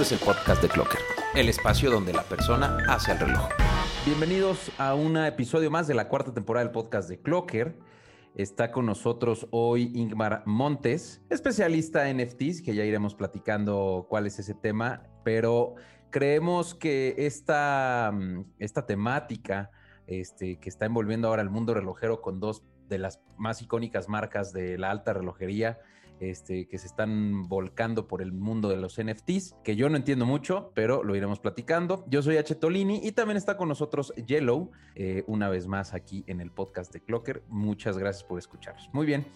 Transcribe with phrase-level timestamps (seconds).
[0.00, 0.98] Es el podcast de Clocker,
[1.34, 3.50] el espacio donde la persona hace el reloj.
[4.06, 7.78] Bienvenidos a un episodio más de la cuarta temporada del podcast de Clocker.
[8.34, 14.38] Está con nosotros hoy Ingmar Montes, especialista en NFTs, que ya iremos platicando cuál es
[14.38, 15.74] ese tema, pero
[16.08, 18.10] creemos que esta,
[18.58, 19.70] esta temática
[20.06, 24.54] este, que está envolviendo ahora el mundo relojero con dos de las más icónicas marcas
[24.54, 25.78] de la alta relojería,
[26.20, 30.26] este, que se están volcando por el mundo de los NFTs, que yo no entiendo
[30.26, 32.04] mucho, pero lo iremos platicando.
[32.08, 32.54] Yo soy H.
[32.54, 36.92] Tolini y también está con nosotros Yellow, eh, una vez más aquí en el podcast
[36.92, 37.42] de Clocker.
[37.48, 38.88] Muchas gracias por escucharnos.
[38.92, 39.26] Muy bien.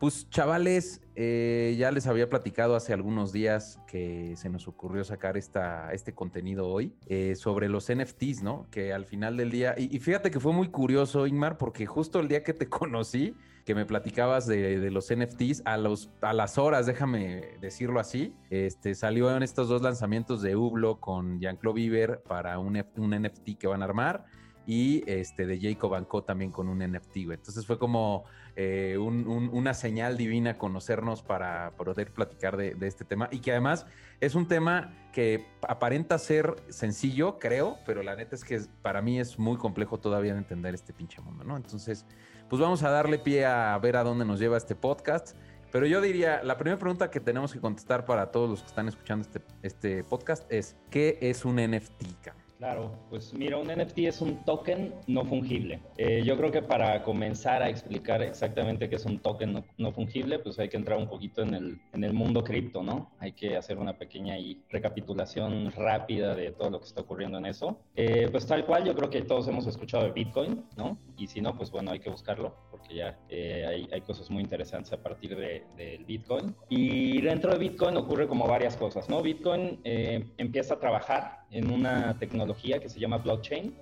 [0.00, 5.36] Pues chavales, eh, ya les había platicado hace algunos días que se nos ocurrió sacar
[5.36, 8.66] esta, este contenido hoy eh, sobre los NFTs, ¿no?
[8.70, 12.28] Que al final del día, y, fíjate que fue muy curioso, Ingmar, porque justo el
[12.28, 16.86] día que te conocí, que me platicabas de, los NFTs, a, los, a las horas,
[16.86, 22.82] déjame decirlo así, este, salió estos dos lanzamientos de Ublo con Jean-Claude Bieber para un,
[22.96, 24.24] un NFT que van a armar
[24.66, 30.16] y este de Jacob Anco también con un NFT, Entonces fue como eh, una señal
[30.16, 33.86] divina conocernos para poder platicar de, este tema y que además
[34.20, 39.18] es un tema que aparenta ser sencillo, creo, pero la neta es que para mí
[39.18, 41.56] es muy complejo todavía de entender este pinche mundo, ¿no?
[41.56, 42.06] Entonces,
[42.50, 45.36] pues vamos a darle pie a ver a dónde nos lleva este podcast.
[45.70, 48.88] Pero yo diría, la primera pregunta que tenemos que contestar para todos los que están
[48.88, 52.49] escuchando este, este podcast es, ¿qué es un NFT?
[52.60, 55.80] Claro, pues mira, un NFT es un token no fungible.
[55.96, 60.38] Eh, yo creo que para comenzar a explicar exactamente qué es un token no, fungible,
[60.40, 63.12] pues hay que entrar un poquito en el, en el mundo cripto, ¿no?
[63.18, 64.34] Hay que hacer una pequeña
[64.68, 67.80] recapitulación rápida de todo lo que está ocurriendo en eso.
[67.96, 70.98] Eh, pues tal cual, yo creo que todos hemos escuchado de Bitcoin, ¿no?
[71.16, 74.42] Y si no, pues bueno, hay que buscarlo, porque ya eh, hay, hay, cosas muy
[74.42, 76.54] interesantes a partir del de, Bitcoin.
[76.68, 79.22] Y dentro de Bitcoin ocurre como varias cosas, ¿no?
[79.22, 83.74] Bitcoin empieza a trabajar en una tecnología que se llama blockchain.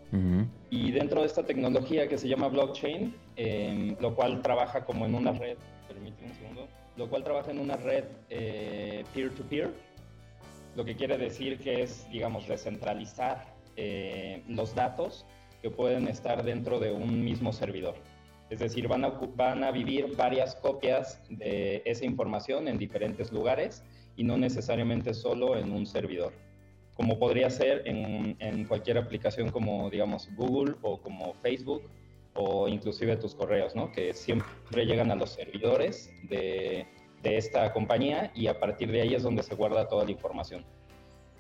[0.71, 5.15] Y dentro de esta tecnología que se llama blockchain, em, lo cual trabaja como en
[5.15, 5.57] una red,
[5.87, 9.73] permíteme un segundo, lo cual trabaja en una red eh, peer-to-peer,
[10.77, 15.27] lo que quiere decir que es, digamos, descentralizar eh, los datos
[15.61, 17.97] que pueden estar dentro de un mismo servidor.
[18.49, 23.85] Es decir, van a, van a vivir varias copias de esa información en diferentes lugares
[24.17, 26.33] y no necesariamente solo en un servidor
[26.99, 31.85] como podría ser en, en, cualquier aplicación como, digamos, Google o como Facebook
[32.35, 33.93] o inclusive tus correos, ¿no?
[33.93, 36.89] Que siempre llegan a los servidores de,
[37.23, 40.67] de esta compañía y a partir de ahí es donde se guarda toda la información.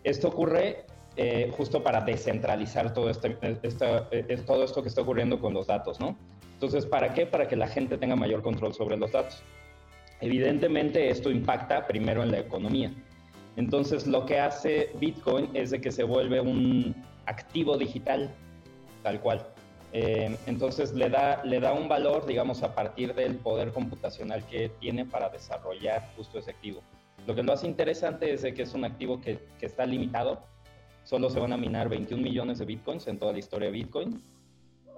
[0.05, 0.87] Esto ocurre
[1.17, 5.99] eh, justo para descentralizar todo, este, eh, todo esto que está ocurriendo con los datos,
[5.99, 6.17] ¿no?
[6.53, 7.27] Entonces, ¿para qué?
[7.27, 9.43] Para que la gente tenga mayor control sobre los datos.
[10.21, 12.93] Evidentemente, esto impacta primero en la economía.
[13.59, 16.95] Entonces lo que hace Bitcoin es de que se vuelve un
[17.27, 18.31] activo digital,
[19.03, 19.45] tal cual.
[19.93, 24.69] Eh, entonces le da, le da un valor, digamos, a partir del poder computacional que
[24.79, 26.83] tiene para desarrollar justo ese activo.
[27.27, 30.41] Lo que lo hace interesante es de que es un activo que, que está limitado.
[31.03, 34.23] Solo se van a minar 21 millones de bitcoins en toda la historia de Bitcoin.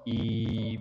[0.04, 0.81] Y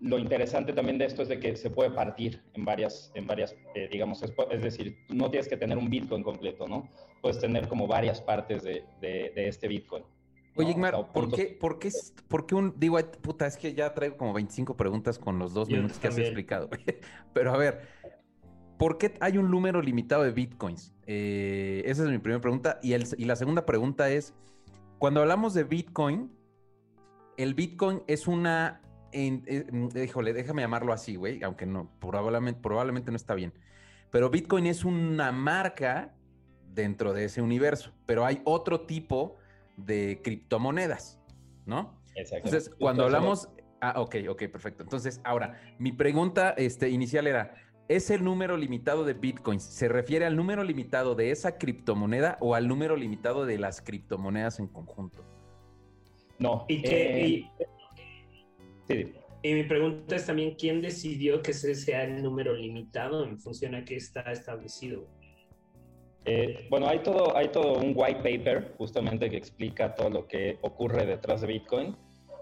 [0.00, 3.54] lo interesante también de esto es de que se puede partir en varias, en varias
[3.74, 6.88] eh, digamos, es, decir, no tienes que tener un Bitcoin completo, ¿no?
[7.20, 10.04] Puedes tener como varias partes de, de, este Bitcoin.
[10.56, 11.90] Oye, Igmar, ¿por qué, por, qué,
[12.28, 15.68] ¿por qué un, digo, puta, es que ya traigo como 25 preguntas con los dos
[15.68, 16.68] minutos que has explicado.
[17.32, 17.88] Pero a ver,
[18.78, 20.94] ¿por qué hay un número limitado de Bitcoins?
[21.06, 22.78] Eh, esa es mi primera pregunta.
[22.82, 24.34] Y, el, y la segunda pregunta es,
[24.98, 26.30] cuando hablamos de Bitcoin,
[27.38, 28.82] el Bitcoin es una
[29.12, 33.52] eh, mm, híjole, déjame llamarlo así, güey, aunque no, probablemente, probablemente no está bien.
[34.10, 36.14] Pero Bitcoin es una marca
[36.74, 39.36] dentro de ese universo, pero hay otro tipo
[39.76, 41.20] de criptomonedas,
[41.66, 41.98] ¿no?
[42.14, 42.48] Exacto.
[42.48, 43.48] Entonces, cuando hablamos...
[43.80, 44.84] Ah, ok, ok, perfecto.
[44.84, 47.54] Entonces, ahora, mi pregunta este, inicial era,
[47.88, 49.62] ¿es el número limitado de Bitcoins?
[49.62, 54.60] ¿Se refiere al número limitado de esa criptomoneda o al número limitado de las criptomonedas
[54.60, 55.24] en conjunto?
[56.38, 56.64] No.
[56.68, 57.50] ¿Y qué, eh, y
[59.42, 63.84] mi pregunta es también, ¿quién decidió que ese sea el número limitado en función a
[63.84, 65.06] qué está establecido?
[66.24, 70.58] Eh, bueno, hay todo, hay todo un white paper justamente que explica todo lo que
[70.62, 71.96] ocurre detrás de Bitcoin.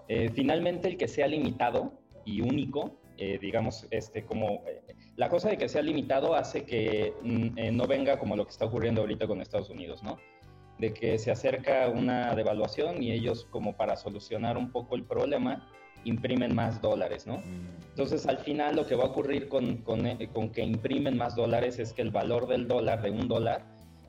[0.07, 1.93] Eh, finalmente, el que sea limitado
[2.23, 4.63] y único, eh, digamos, este, como
[5.15, 8.65] la cosa de que sea limitado hace que mm, no venga como lo que está
[8.65, 10.17] ocurriendo ahorita con Estados Unidos, ¿no?
[10.77, 15.67] De que se acerca una devaluación y ellos, como para solucionar un poco el problema,
[16.05, 17.37] imprimen más dólares, ¿no?
[17.37, 17.81] Mm.
[17.89, 21.35] Entonces, al final lo que va a ocurrir con, con, eh, con, que imprimen más
[21.35, 23.65] dólares es que el valor del dólar, de un dólar,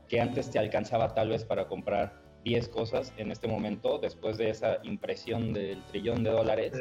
[0.08, 4.50] que antes te alcanzaba tal vez para comprar 10 cosas, en este momento, después de
[4.50, 6.72] esa impresión del trillón de dólares,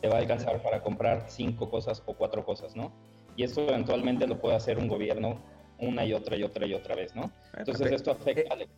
[0.00, 2.92] te va a alcanzar para comprar 5 cosas o 4 cosas, ¿no?
[3.36, 5.40] Y esto eventualmente lo puede hacer un gobierno
[5.78, 7.30] una y otra y otra y otra vez, ¿no?
[7.52, 8.54] Ah, Entonces esto afecta...
[8.56, 8.68] Eh,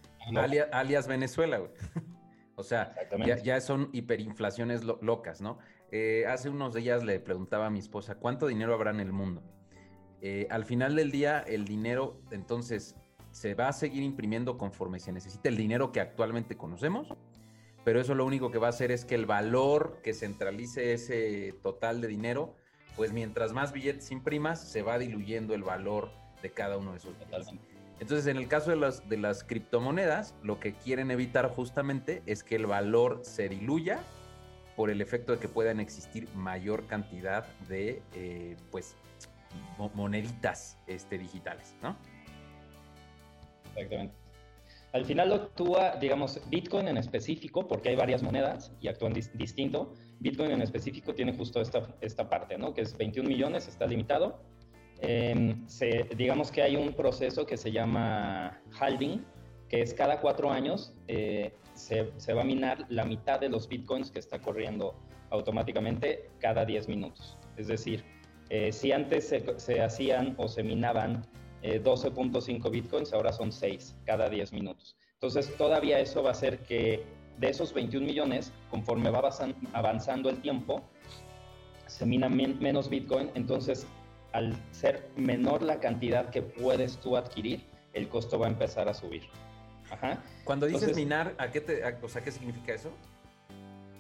[0.73, 1.71] alias, Venezuela, güey.
[2.57, 2.95] O sea,
[3.43, 5.59] ya, son hiperinflaciones locas, ¿no?
[5.93, 9.43] Eh, hace unos días le preguntaba a mi esposa, ¿cuánto dinero habrá en el mundo?
[10.23, 12.97] Eh, al final del día, el dinero, entonces,
[13.31, 17.09] se va a seguir imprimiendo conforme se necesita el dinero que actualmente conocemos,
[17.85, 21.55] pero eso lo único que va a hacer es que el valor que centralice ese
[21.63, 22.57] total de dinero,
[22.97, 26.11] pues mientras más billetes imprimas, se va diluyendo el valor
[26.43, 27.49] de cada uno de esos billetes.
[27.99, 32.45] Entonces, en el caso de las, de las criptomonedas, lo que quieren evitar justamente es
[32.45, 34.01] que el valor se diluya
[34.77, 38.97] por el efecto de que puedan existir mayor cantidad de eh, pues
[39.95, 41.97] moneditas este, digitales, ¿no?
[43.75, 44.15] Exactamente.
[44.93, 49.95] Al final actúa, digamos, Bitcoin en específico, porque hay varias monedas y actúan distinto.
[50.21, 52.73] Bitcoin en específico tiene justo esta, esta parte, ¿no?
[52.73, 54.41] Que es 21 millones, está limitado
[55.01, 55.67] Em,
[56.17, 59.25] digamos que hay un proceso que se llama halving,
[59.69, 64.11] que es cada cuatro años eh, se, va a minar la mitad de los bitcoins
[64.11, 64.95] que está corriendo
[65.31, 67.37] automáticamente cada 10 minutos.
[67.57, 68.05] Es decir,
[68.49, 71.27] eh, si antes se, hacían o se minaban
[71.63, 74.97] 12.5 eh, bitcoins, ahora son 6 cada 10 minutos.
[75.15, 77.03] Entonces, todavía eso va a hacer que
[77.39, 79.29] de esos 21 millones, conforme va
[79.73, 80.83] avanzando el tiempo,
[81.87, 83.87] se mina menos bitcoin, entonces
[84.37, 88.93] al ser menor la cantidad que puedes tú adquirir, el costo va a empezar a
[88.93, 89.23] subir.
[90.45, 92.91] Cuando dices minar, ¿a qué, te, o sea, ¿qué significa eso?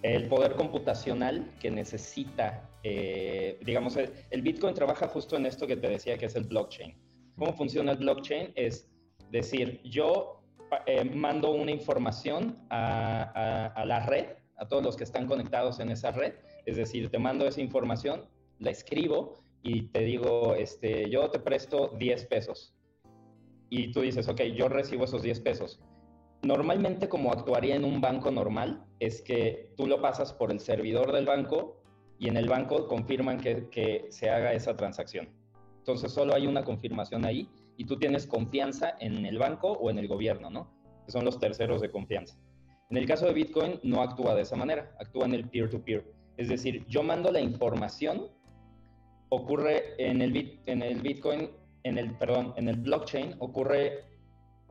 [0.02, 5.88] El poder computacional que necesita, eh, digamos, el, Bitcoin trabaja justo en esto que te
[5.88, 6.94] decía que es el blockchain.
[7.38, 8.52] ¿Cómo funciona el blockchain?
[8.56, 8.90] Es
[9.30, 10.42] decir, yo
[10.84, 14.26] eh, mando una información a, a la red,
[14.58, 16.34] a todos los que están conectados en esa red,
[16.66, 18.28] es decir, te mando esa información,
[18.58, 22.72] la escribo y te digo, este, yo te presto 10 pesos.
[23.68, 25.80] Y tú dices, ok, yo recibo esos 10 pesos.
[26.42, 31.10] Normalmente como actuaría en un banco normal, es que tú lo pasas por el servidor
[31.10, 31.82] del banco
[32.16, 35.30] y en el banco confirman que, que se haga esa transacción.
[35.78, 39.98] Entonces solo hay una confirmación ahí y tú tienes confianza en el banco o en
[39.98, 40.70] el gobierno, ¿no?
[41.04, 42.38] Que son los terceros de confianza.
[42.88, 46.04] En el caso de Bitcoin no actúa de esa manera, actúa en el peer-to-peer.
[46.04, 46.14] -peer.
[46.36, 48.28] Es decir, yo mando la información
[49.28, 51.50] ocurre en el, en el Bitcoin,
[51.82, 54.04] en el, perdón, en el blockchain, ocurre,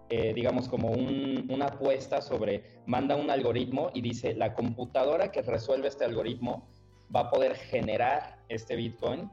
[0.09, 5.87] eh, digamos, como una apuesta sobre, manda un algoritmo y dice, la computadora que resuelve
[5.87, 6.67] este algoritmo
[7.15, 9.29] va a poder generar este Bitcoin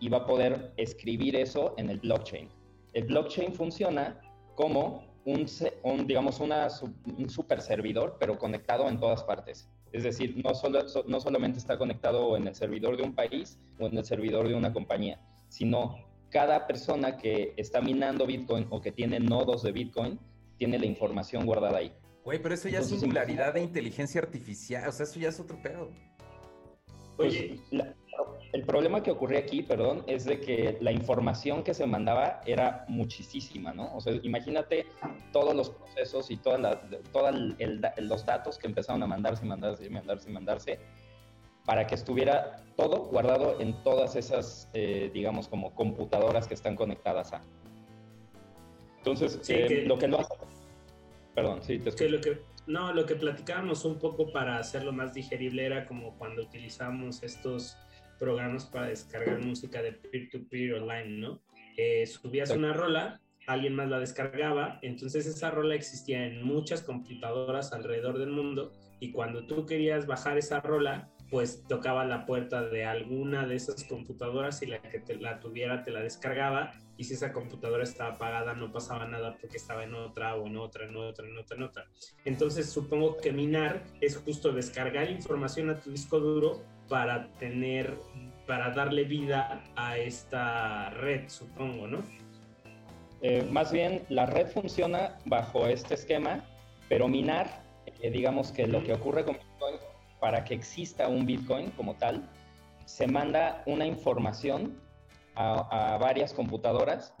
[0.00, 2.48] y va a poder escribir eso en el blockchain.
[2.92, 4.20] El blockchain funciona
[4.54, 9.68] como un, digamos, un super servidor, pero conectado en todas partes.
[9.92, 13.86] Es decir, no, solo, no solamente está conectado en el servidor de un país o
[13.86, 15.96] en el servidor de una compañía, sino
[16.30, 20.18] cada persona que está minando Bitcoin o que tiene nodos de Bitcoin
[20.58, 21.92] tiene la información guardada ahí.
[22.24, 25.60] Güey, pero eso ya es singularidad de inteligencia artificial, o sea, eso ya es otro
[25.62, 25.90] pedo.
[27.18, 27.94] Oye, pues,
[28.56, 32.86] el problema que ocurría aquí, perdón, es de que la información que se mandaba era
[32.88, 33.94] muchísima, ¿no?
[33.94, 34.86] O sea, imagínate
[35.30, 36.58] todos los procesos y todos
[37.98, 40.80] los datos que empezaron a mandarse y mandarse y mandarse y mandarse
[41.66, 47.34] para que estuviera todo guardado en todas esas, eh, digamos, como computadoras que están conectadas
[47.34, 47.42] a.
[48.96, 50.32] Entonces, eh, lo que no hace...
[51.34, 52.08] Perdón, sí, te escucho.
[52.08, 56.40] lo que, no, lo que platicábamos un poco para hacerlo más digerible era como cuando
[56.40, 57.76] utilizamos estos
[58.18, 61.42] programas para descargar música de peer-to-peer online, ¿no?
[61.76, 67.72] Eh, subías una rola, alguien más la descargaba, entonces esa rola existía en muchas computadoras
[67.72, 72.84] alrededor del mundo y cuando tú querías bajar esa rola, pues tocaba la puerta de
[72.84, 77.14] alguna de esas computadoras y la que te la tuviera te la descargaba y si
[77.14, 80.96] esa computadora estaba apagada no pasaba nada porque estaba en otra o en otra, en
[80.96, 81.86] otra, en otra, en otra.
[82.24, 87.98] Entonces supongo que minar es justo descargar información a tu disco duro para tener,
[88.46, 92.02] para darle vida a esta red, supongo, ¿no?
[93.22, 96.44] Eh, más bien, la red funciona bajo este esquema,
[96.88, 97.64] pero minar,
[98.02, 99.76] eh, digamos que lo que ocurre con Bitcoin,
[100.20, 102.28] para que exista un Bitcoin como tal,
[102.84, 104.80] se manda una información
[105.34, 107.12] a, varias computadoras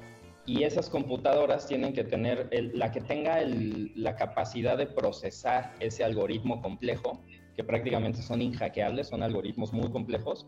[0.46, 6.62] y esas computadoras tienen que tener, la que tenga la capacidad de procesar ese algoritmo
[6.62, 7.20] complejo,
[7.56, 10.46] que prácticamente son inhackeables, son algoritmos muy complejos,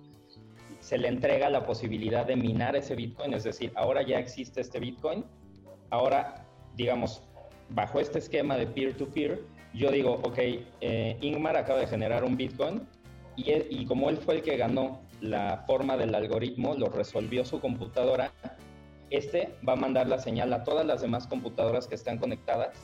[0.80, 4.78] se le entrega la posibilidad de minar ese Bitcoin, es decir, ahora ya existe este
[4.78, 5.24] Bitcoin,
[5.90, 6.46] ahora,
[6.76, 7.22] digamos,
[7.70, 9.42] bajo este esquema de peer-to-peer,
[9.74, 10.38] yo digo, ok,
[10.80, 12.86] eh, Ingmar acaba de generar un Bitcoin
[13.36, 17.60] y, y como él fue el que ganó la forma del algoritmo, lo resolvió su
[17.60, 18.32] computadora,
[19.10, 22.76] este va a mandar la señal a todas las demás computadoras que están conectadas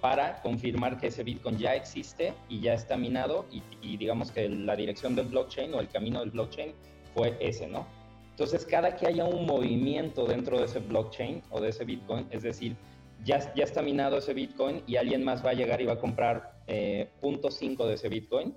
[0.00, 3.46] para confirmar que ese Bitcoin ya existe y ya está minado
[3.82, 6.72] y, digamos que la dirección del blockchain o el camino del blockchain
[7.14, 7.86] fue ese, ¿no?
[8.30, 12.44] Entonces, cada que haya un movimiento dentro de ese blockchain o de ese Bitcoin, es
[12.44, 12.76] decir,
[13.24, 15.98] ya, ya está minado ese Bitcoin y alguien más va a llegar y va a
[15.98, 18.56] comprar eh, 0.5 de ese Bitcoin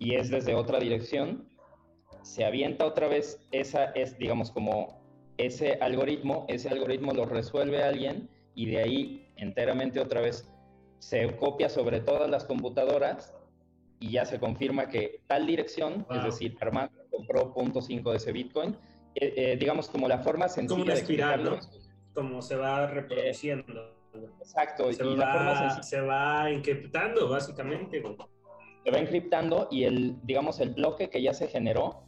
[0.00, 1.48] y es desde otra dirección,
[2.22, 4.98] se avienta otra vez esa, es digamos como
[5.36, 10.50] ese algoritmo, ese algoritmo lo resuelve alguien y de ahí enteramente otra vez
[10.98, 13.34] se copia sobre todas las computadoras
[13.98, 18.76] y ya se confirma que tal dirección, es decir, Armando compró .5 de ese Bitcoin,
[19.14, 21.58] eh, eh, digamos como la forma sencilla como una espiral, ¿no?
[22.14, 23.94] Como se va reproduciendo.
[24.40, 24.92] exacto.
[24.92, 28.02] Se, va, se va encriptando, básicamente.
[28.84, 32.04] Se va encriptando y el, digamos, el bloque que ya se generó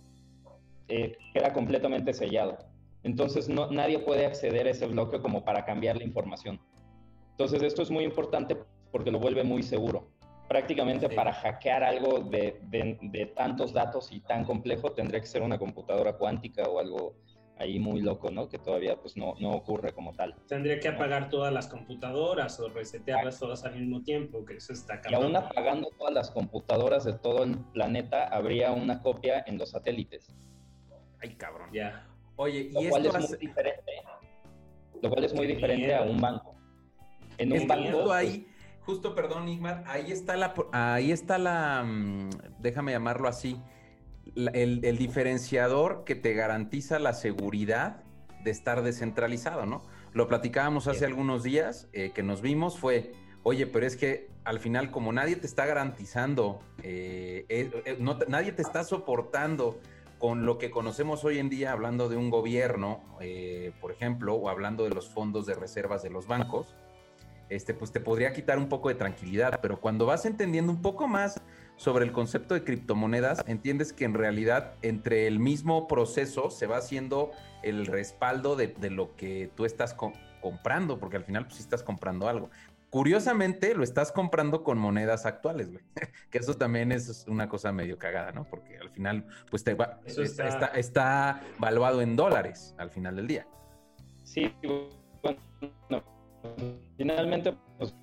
[0.88, 2.58] eh, queda completamente sellado.
[3.02, 6.60] Entonces no, nadie puede acceder a ese bloque como para cambiar la información.
[7.42, 8.56] Entonces esto es muy importante
[8.92, 10.06] porque lo vuelve muy seguro.
[10.48, 15.58] Prácticamente para hackear algo de, de, tantos datos y tan complejo tendría que ser una
[15.58, 17.16] computadora cuántica o algo
[17.56, 18.48] ahí muy loco, ¿no?
[18.48, 20.36] Que todavía pues no, no ocurre como tal.
[20.46, 25.00] Tendría que apagar todas las computadoras o resetearlas todas al mismo tiempo, que eso está
[25.10, 29.70] Y aún apagando todas las computadoras de todo el planeta, habría una copia en los
[29.70, 30.32] satélites.
[31.20, 31.70] Ay, cabrón.
[31.72, 32.06] Ya.
[32.36, 33.92] Oye, y lo cual es muy diferente.
[35.02, 36.51] Lo cual es muy diferente a un banco.
[37.38, 38.46] En un banco ahí,
[38.80, 43.60] justo, perdón, Igmar, ahí está la, ahí está la, mm, déjame llamarlo así,
[44.34, 48.02] el, diferenciador que te garantiza la seguridad
[48.44, 49.82] de estar descentralizado, ¿no?
[50.12, 53.12] Lo platicábamos hace algunos días eh, que nos vimos, fue,
[53.42, 57.98] oye, pero es que al final como nadie te está garantizando, eh, eh,
[58.28, 59.78] nadie te está soportando
[60.22, 64.48] con lo que conocemos hoy en día, hablando de un gobierno, eh, por ejemplo, o
[64.48, 66.76] hablando de los fondos de reservas de los bancos,
[67.54, 71.08] este, pues te podría quitar un poco de tranquilidad, pero cuando vas entendiendo un poco
[71.08, 71.40] más
[71.76, 76.78] sobre el concepto de criptomonedas, entiendes que en realidad entre el mismo proceso se va
[76.78, 77.32] haciendo
[77.62, 79.94] el respaldo de, lo que tú estás
[80.40, 82.50] comprando, porque al final pues sí estás comprando algo.
[82.90, 85.82] Curiosamente, lo estás comprando con monedas actuales, güey.
[86.30, 88.44] que eso también es una cosa medio cagada, ¿no?
[88.44, 90.66] Porque al final, pues te va, está...
[90.66, 93.46] Está, valuado en dólares al final del día.
[94.24, 94.54] Sí,
[95.22, 96.04] bueno,
[96.96, 97.94] finalmente, pues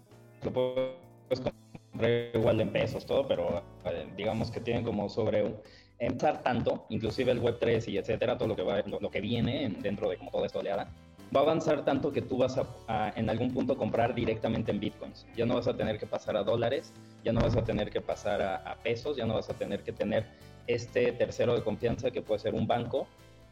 [0.43, 5.57] lo puedes comprar igual en pesos, todo, pero eh, digamos que tienen como sobre un
[5.99, 10.09] entrar tanto, inclusive el Web3 y etcétera, todo lo que va, lo, que viene dentro
[10.09, 10.89] de como toda esta oleada,
[11.35, 15.27] va a avanzar tanto que tú vas a, en algún punto comprar directamente en bitcoins.
[15.35, 16.93] Ya no vas a tener que pasar a dólares,
[17.23, 19.91] ya no vas a tener que pasar a, pesos, ya no vas a tener que
[19.91, 20.25] tener
[20.67, 23.07] este tercero de confianza que puede ser un banco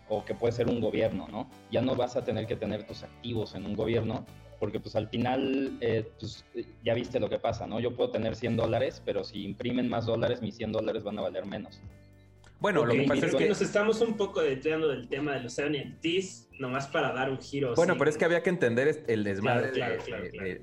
[0.10, 1.50] o que puede ser un gobierno, ¿no?
[1.70, 4.26] Ya no vas a tener que tener tus activos en un gobierno
[4.60, 6.44] porque pues al final eh, pues,
[6.84, 7.80] ya viste lo que pasa, ¿no?
[7.80, 11.22] Yo puedo tener 100 dólares, pero si imprimen más dólares, mis 100 dólares van a
[11.22, 11.82] valer menos.
[12.60, 15.62] Bueno, lo que pasa es que nos estamos un poco detrayendo del tema de los
[15.62, 17.76] NFTs, nomás para dar un giro.
[17.76, 19.72] Bueno, pero es que había que entender el desmadre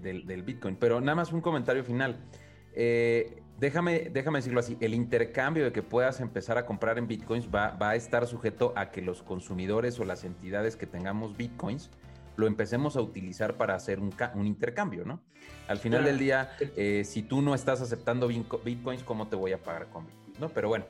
[0.01, 0.77] del, Bitcoin.
[0.77, 2.17] Pero nada más un comentario final.
[2.75, 7.49] Eh, déjame, déjame decirlo así, el intercambio de que puedas empezar a comprar en Bitcoins
[7.49, 11.91] va, a estar sujeto a que los consumidores o las entidades que tengamos Bitcoins
[12.37, 14.13] lo empecemos a utilizar para hacer un,
[14.47, 15.21] intercambio, ¿no?
[15.69, 19.63] Al final del día, eh, si tú no estás aceptando Bitcoins, ¿cómo te voy a
[19.63, 20.35] pagar con Bitcoin?
[20.41, 20.49] ¿no?
[20.49, 20.87] Pero bueno,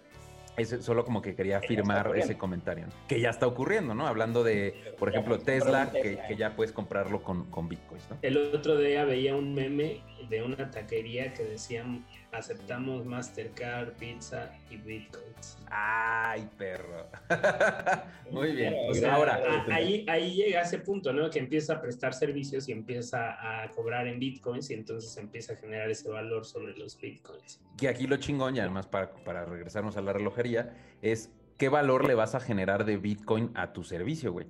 [0.57, 4.07] es solo como que quería afirmar ese comentario, que ya está ocurriendo, ¿no?
[4.07, 8.19] Hablando de, por ejemplo, Tesla, que, ya puedes comprarlo con, con bitcoins, ¿no?
[8.23, 14.77] El otro día veía un meme de una taquería que decían aceptamos Mastercard, Pizza y
[14.77, 15.59] Bitcoins.
[15.71, 17.07] Ay, perro.
[18.31, 18.75] Muy bien.
[19.07, 21.31] ahora, ahí, ahí llega ese punto, ¿no?
[21.31, 25.57] Que empieza a prestar servicios y empieza a cobrar en Bitcoins y entonces empieza a
[25.57, 27.61] generar ese valor sobre los Bitcoins.
[27.77, 32.07] Que aquí lo chingón, y además para, para regresarnos a la relojería, es qué valor
[32.07, 34.47] le vas a generar de Bitcoin a tu servicio, güey.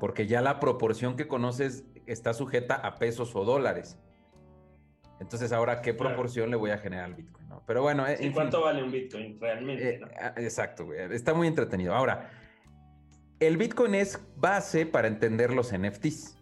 [0.00, 3.98] Porque ya la proporción que conoces está sujeta a pesos o dólares.
[5.22, 7.46] Entonces, ahora, ¿qué proporción le voy a generar al Bitcoin?
[7.66, 9.96] Pero bueno, ¿Y ¿cuánto vale un Bitcoin realmente?
[9.96, 11.00] Eh, ah, exacto, güey.
[11.12, 11.94] Está muy entretenido.
[11.94, 12.30] Ahora,
[13.38, 16.36] el Bitcoin es base para entender los NFTs.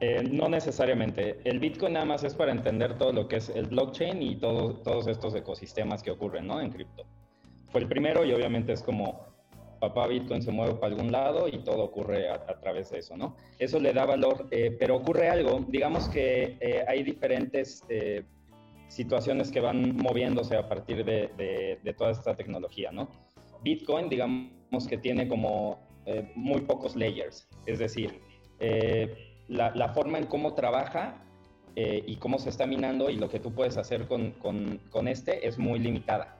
[0.00, 1.38] Eh, no necesariamente.
[1.44, 5.06] El Bitcoin nada más es para entender todo lo que es el blockchain y todos
[5.06, 6.60] estos ecosistemas que ocurren ¿no?
[6.60, 7.04] en cripto.
[7.70, 9.33] Fue el primero y obviamente es como
[9.88, 13.36] papá Bitcoin se mueve para algún lado y todo ocurre a, través de eso, ¿no?
[13.58, 18.24] Eso le da valor, eh, pero ocurre algo, digamos que eh, hay diferentes eh,
[18.88, 23.08] situaciones que van moviéndose a partir de, toda esta tecnología, ¿no?
[23.62, 25.78] Bitcoin, digamos que tiene como
[26.34, 28.20] muy pocos layers, es decir,
[29.48, 31.24] la, la, forma en cómo trabaja
[31.74, 35.46] y cómo se está minando y lo que tú puedes hacer con, con, con este
[35.48, 36.38] es muy limitada.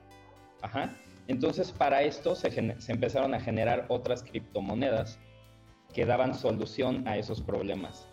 [0.61, 0.95] Ajá.
[1.27, 2.47] Entonces, para esto se,
[2.87, 5.19] empezaron a generar otras criptomonedas
[5.93, 8.07] que daban solución a esos problemas.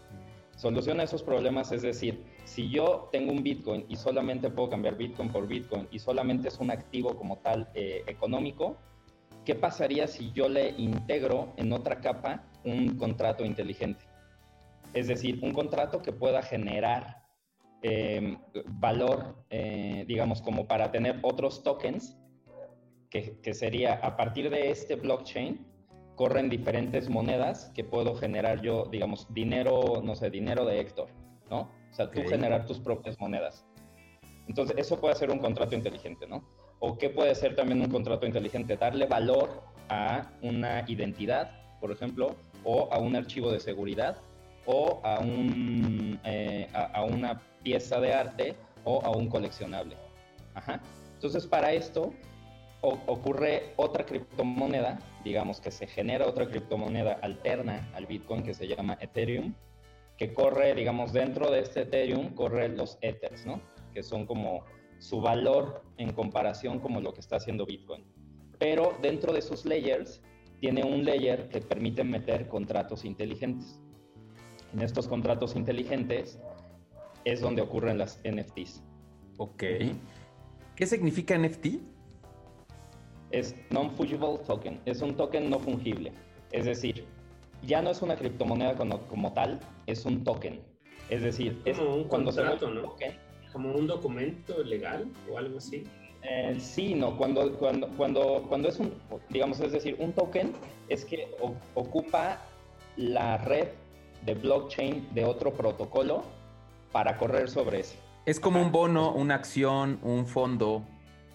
[0.57, 4.97] Solución a esos problemas es decir, si yo tengo un Bitcoin y solamente puedo cambiar
[4.97, 8.77] Bitcoin por Bitcoin y solamente es un activo como tal eh, económico,
[9.45, 14.05] ¿qué pasaría si yo le integro en otra capa un contrato inteligente?
[14.95, 17.23] Es decir, un contrato que pueda generar
[17.83, 22.17] em, valor, eh, digamos, como para tener otros tokens
[23.13, 25.67] que, sería a partir de este blockchain,
[26.17, 31.09] corren diferentes monedas que puedo generar yo, digamos, dinero, no sé, dinero de Héctor,
[31.51, 31.71] ¿no?
[31.91, 33.67] O sea, tú generar tus propias monedas.
[34.49, 36.43] Entonces, eso puede ser un contrato inteligente, ¿no?
[36.81, 41.51] O qué puede ser también un contrato inteligente, darle valor a una identidad,
[41.81, 44.17] por ejemplo, o a un archivo de seguridad,
[44.65, 49.97] o a, un, eh, a una pieza de arte, o a un coleccionable.
[50.55, 50.81] Ajá.
[51.15, 52.13] Entonces, para esto,
[52.83, 58.99] ocurre otra criptomoneda, digamos que se genera otra criptomoneda alterna al Bitcoin que se llama
[59.01, 59.55] Ethereum,
[60.19, 63.61] que corre, digamos, dentro de este Ethereum corre los Ethers, ¿no?
[63.95, 64.65] Que son como
[64.99, 68.05] su valor en comparación como lo que está haciendo Bitcoin.
[68.59, 70.21] Pero dentro de sus layers
[70.61, 73.81] tiene un layer que permite meter contratos inteligentes.
[74.73, 76.39] En estos contratos inteligentes
[77.25, 78.83] es donde ocurren las NFTs.
[79.39, 79.65] Ok.
[80.77, 81.92] ¿Qué significa NFT?
[83.33, 86.13] Es non-fungible token, es un token no fungible.
[86.53, 87.05] Es decir,
[87.63, 88.77] ya no es una criptomoneda
[89.09, 90.61] como, tal, es un token.
[91.09, 92.95] Es decir, es como un contrato, ¿no?
[93.53, 95.85] Como un documento legal o algo así.
[96.23, 98.95] Eh, sí, no, cuando, cuando, cuando, cuando es un,
[99.31, 100.53] digamos, es decir, un token
[100.89, 101.29] es que
[101.75, 102.39] ocupa
[102.97, 103.69] la red
[104.25, 106.23] de blockchain de otro protocolo
[106.93, 107.97] para correr sobre ese.
[108.25, 110.85] Es como un bono, una acción, un fondo.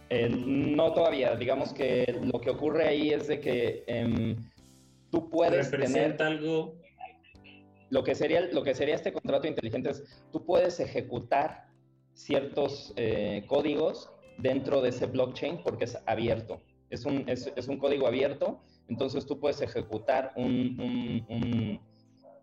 [0.09, 4.37] Eh, no todavía, digamos que lo que ocurre ahí es de que em,
[5.11, 6.75] tú puedes tener algo.
[7.89, 11.67] Lo que, sería, lo que sería este contrato inteligente es, tú puedes ejecutar
[12.13, 16.61] ciertos eh, códigos dentro de ese blockchain porque es abierto.
[16.89, 21.79] Es un, es, es un código abierto, entonces tú puedes ejecutar un, un, un,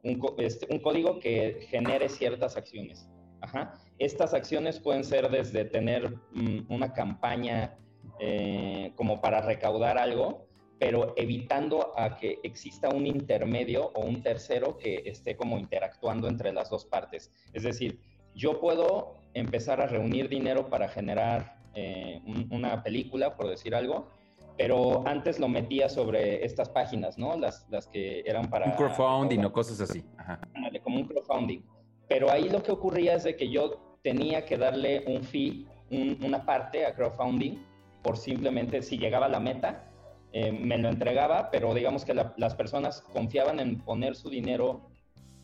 [0.02, 3.08] un este, código que genere ciertas acciones.
[3.40, 3.74] Ajá.
[3.98, 7.76] Estas acciones pueden ser desde tener mm, una campaña
[8.18, 10.46] eh, como para recaudar algo,
[10.78, 16.52] pero evitando a que exista un intermedio o un tercero que esté como interactuando entre
[16.52, 17.32] las dos partes.
[17.52, 18.00] Es decir,
[18.34, 24.08] yo puedo empezar a reunir dinero para generar eh, una película, por decir algo,
[24.56, 27.36] pero antes lo metía sobre estas páginas, ¿no?
[27.36, 28.66] Las, las que eran para...
[28.66, 30.04] Un crowdfunding o cosas así.
[30.16, 30.40] Ajá.
[30.82, 31.62] Como un crowdfunding.
[32.08, 36.44] Pero ahí lo que ocurría es de que yo tenía que darle un fee, una
[36.44, 37.58] parte a crowdfunding,
[38.02, 39.90] por simplemente si llegaba a la meta,
[40.32, 44.90] eh, me lo entregaba, pero digamos que las personas confiaban en poner su dinero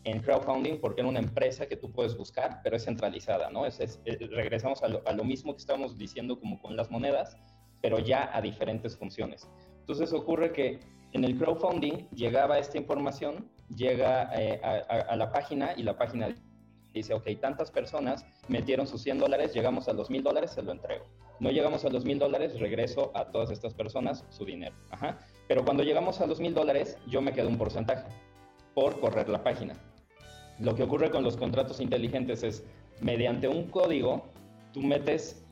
[0.03, 3.65] en crowdfunding porque era una empresa que tú puedes buscar, pero es centralizada, ¿no?
[3.65, 7.37] Es, regresamos a lo, a lo, mismo que estábamos diciendo como con las monedas,
[7.81, 9.49] pero ya a diferentes funciones.
[9.79, 10.79] Entonces ocurre que
[11.13, 16.35] en el crowdfunding llegaba esta información, llega eh, a, a, la página y la página
[16.93, 20.71] dice, ok, tantas personas metieron sus 100 dólares, llegamos a los 1000 dólares, se lo
[20.71, 21.05] entrego.
[21.39, 24.75] No llegamos a los 1000 dólares, regreso a todas estas personas su dinero.
[25.47, 28.07] Pero cuando llegamos a los 1000 dólares, yo me quedo un porcentaje
[28.73, 29.75] por correr la página.
[30.59, 32.63] Lo que ocurre con los contratos inteligentes es,
[33.01, 34.25] mediante un código,
[34.73, 35.43] tú metes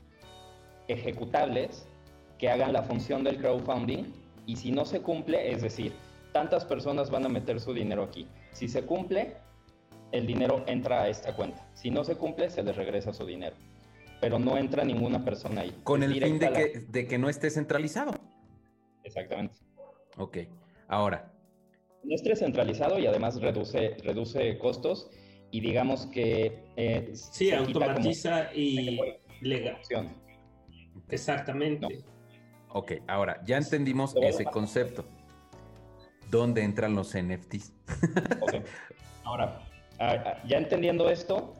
[0.88, 1.88] ejecutables
[2.38, 4.06] que hagan la función del crowdfunding
[4.45, 5.93] y si no se cumple, es decir,
[6.32, 8.28] tantas personas van a meter su dinero aquí.
[8.52, 9.36] Si se cumple,
[10.12, 11.67] el dinero entra a esta cuenta.
[11.74, 13.56] Si no se cumple, se les regresa su dinero.
[14.22, 15.74] Pero no entra ninguna persona ahí.
[15.84, 18.12] Con el fin de que, de que no esté centralizado.
[19.04, 19.56] Exactamente.
[20.17, 20.39] Ok.
[20.88, 21.32] Ahora.
[22.04, 25.10] No esté centralizado y además reduce, reduce costos
[25.52, 26.63] y digamos que...
[26.76, 29.00] Eh, sí, automatiza y
[29.41, 29.80] legal.
[31.10, 32.04] Exactamente.
[32.72, 35.06] Ok, ahora ya entendimos ese concepto.
[36.30, 37.74] ¿Dónde entran los NFTs?
[38.41, 38.62] okay.
[39.24, 39.69] Ahora, Ah, ah,
[40.00, 41.54] ya entendiendo esto,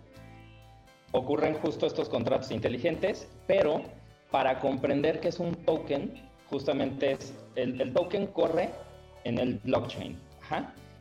[1.12, 3.84] ocurren justo estos contratos inteligentes, pero
[4.32, 6.14] para comprender que es un token,
[6.50, 8.70] justamente es, el, token corre
[9.24, 10.18] en el blockchain.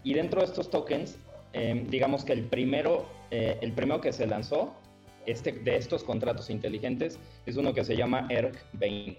[0.05, 1.19] Y dentro de estos tokens,
[1.53, 4.75] em, digamos que el primero, eh, el primero que se lanzó
[5.27, 9.17] este, de estos contratos inteligentes es uno que se llama ERC20.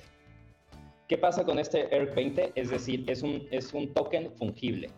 [1.08, 2.52] ¿Qué pasa con este ERC20?
[2.56, 4.90] Es decir, es un, es un token fungible.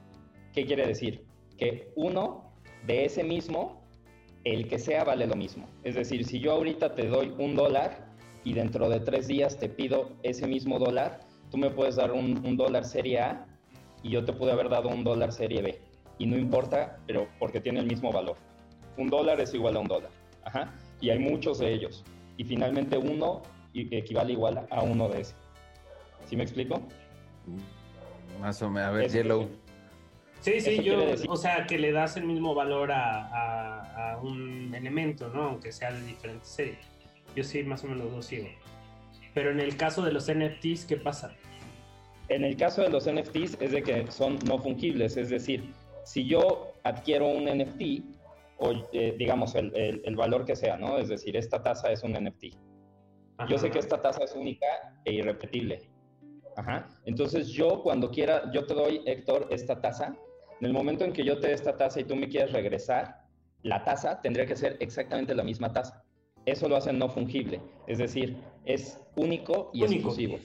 [0.53, 1.25] ¿Qué quiere decir?
[1.57, 2.50] Que uno
[2.85, 3.81] de ese mismo,
[4.43, 5.67] el que sea, vale lo mismo.
[5.83, 8.07] Es decir, si yo ahorita te doy un dólar
[8.43, 11.19] y dentro de tres días te pido ese mismo dólar,
[11.51, 13.45] tú me puedes dar un, un dólar serie A
[14.03, 15.79] y yo te pude haber dado un dólar serie B.
[16.17, 18.37] Y no importa, pero porque tiene el mismo valor.
[18.97, 20.11] Un dólar es igual a un dólar.
[20.43, 20.73] Ajá.
[20.99, 22.03] Y hay muchos de ellos.
[22.37, 23.41] Y finalmente uno
[23.73, 25.35] equivale igual a uno de ese.
[26.25, 26.81] ¿Sí me explico?
[28.39, 28.89] Más o menos.
[28.89, 29.49] A ver, Yellow.
[30.41, 30.97] Sí, sí, yo,
[31.29, 35.43] o sea, que le das el mismo valor a, a, un elemento, ¿no?
[35.43, 36.79] Aunque sea de diferente serie.
[37.35, 38.47] Yo sí, más o menos lo sigo.
[39.35, 41.35] Pero en el caso de los NFTs, ¿qué pasa?
[42.27, 45.73] En el caso de los NFTs es de que son no fungibles, es decir,
[46.05, 48.03] si yo adquiero un NFT,
[48.57, 50.97] o eh, digamos el, el, valor que sea, ¿no?
[50.97, 52.55] Es decir, esta tasa es un NFT.
[53.47, 54.67] Yo sé que esta tasa es única
[55.03, 55.89] e irrepetible.
[56.55, 56.87] Ajá.
[57.05, 60.15] Entonces yo cuando quiera, yo te doy, Héctor, esta tasa.
[60.61, 63.25] En el momento en que yo te dé esta tasa y tú me quieres regresar,
[63.63, 66.05] la tasa tendría que ser exactamente la misma tasa.
[66.45, 67.59] Eso lo hace no fungible.
[67.87, 70.37] Es decir, es único y exclusivo.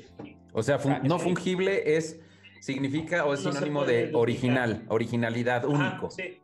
[0.54, 2.18] O sea, no fungible es
[2.60, 6.10] significa o es sinónimo de original, originalidad, único.
[6.10, 6.40] Sí.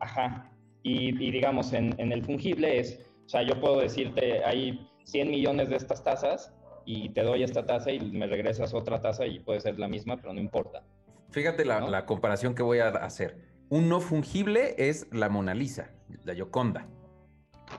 [0.00, 0.50] Ajá.
[0.82, 5.76] Y, digamos, en, el fungible es, o sea, yo puedo decirte, hay 100 millones de
[5.76, 6.52] estas tazas
[6.84, 10.16] y te doy esta taza y me regresas otra taza y puede ser la misma,
[10.16, 10.82] pero no importa.
[11.30, 13.50] Fíjate la, la comparación que voy a hacer.
[13.68, 15.90] Un no fungible es la Mona Lisa,
[16.24, 16.88] la Yoconda.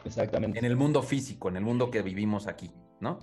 [0.05, 0.59] Exactamente.
[0.59, 3.19] En el mundo físico, en el mundo que vivimos aquí, ¿no?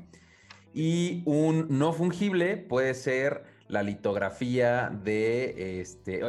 [0.74, 6.22] Y un no fungible puede ser la litografía de este,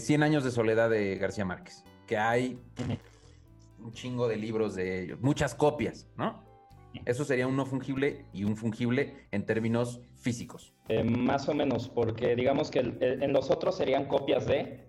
[0.00, 2.60] 100 años de soledad de García Márquez, que hay
[3.82, 6.44] un chingo de libros de ellos, muchas copias, ¿no?
[7.04, 10.72] Eso sería un no fungible y un fungible en términos físicos.
[10.88, 14.86] Eh, más o menos, porque digamos que en los otros serían copias de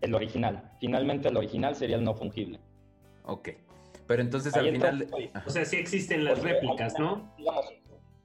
[0.00, 0.72] el original.
[0.80, 2.60] Finalmente el original sería el no fungible.
[3.24, 3.50] Ok.
[4.06, 5.06] Pero entonces al final...
[5.46, 7.32] o sea, sí existen las réplicas, ¿no?
[7.38, 7.64] Digamos,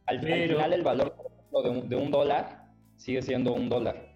[0.07, 1.15] al, final el valor
[1.87, 4.15] de un, dólar sigue siendo un dólar,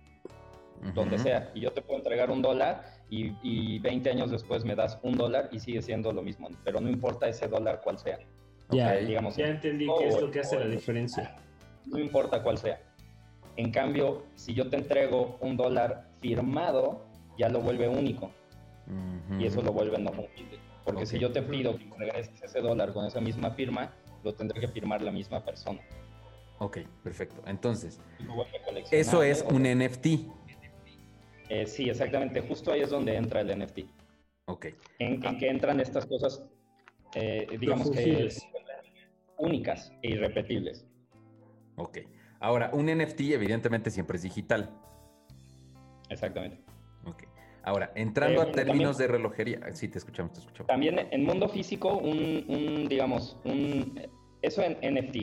[0.95, 1.51] donde sea.
[1.53, 5.17] Y yo te puedo entregar un dólar y, y, 20 años después me das un
[5.17, 8.19] dólar y sigue siendo lo mismo, pero no importa ese dólar cuál sea.
[8.71, 11.35] Ya, digamos, ya entendí qué es lo que hace la diferencia.
[11.89, 12.81] No importa cuál sea.
[13.55, 17.05] En cambio, si yo te entrego un dólar firmado,
[17.37, 18.31] ya lo vuelve único.
[19.37, 20.59] Y eso lo vuelve no fungible.
[20.83, 24.33] Porque si yo te pido que me regreses ese dólar con esa misma firma, lo
[24.33, 25.79] tendré que firmar la misma persona.
[26.57, 27.41] Ok, perfecto.
[27.45, 28.01] Entonces,
[28.91, 30.07] eso es un NFT.
[31.49, 32.41] Eh, sí, exactamente.
[32.41, 33.79] Justo ahí es donde entra el NFT.
[34.45, 34.67] Ok.
[34.99, 36.43] En, que entran estas cosas,
[37.15, 38.29] eh, digamos que
[39.37, 40.88] únicas e irrepetibles.
[41.79, 41.99] Ok.
[42.39, 44.69] Ahora, un NFT evidentemente siempre es digital.
[46.09, 46.59] Exactamente.
[47.05, 47.23] Ok.
[47.63, 50.67] Ahora, entrando a términos de relojería, sí, te escuchamos, te escuchamos.
[50.67, 54.01] También en mundo físico, un, digamos, un,
[54.41, 55.17] eso en NFT,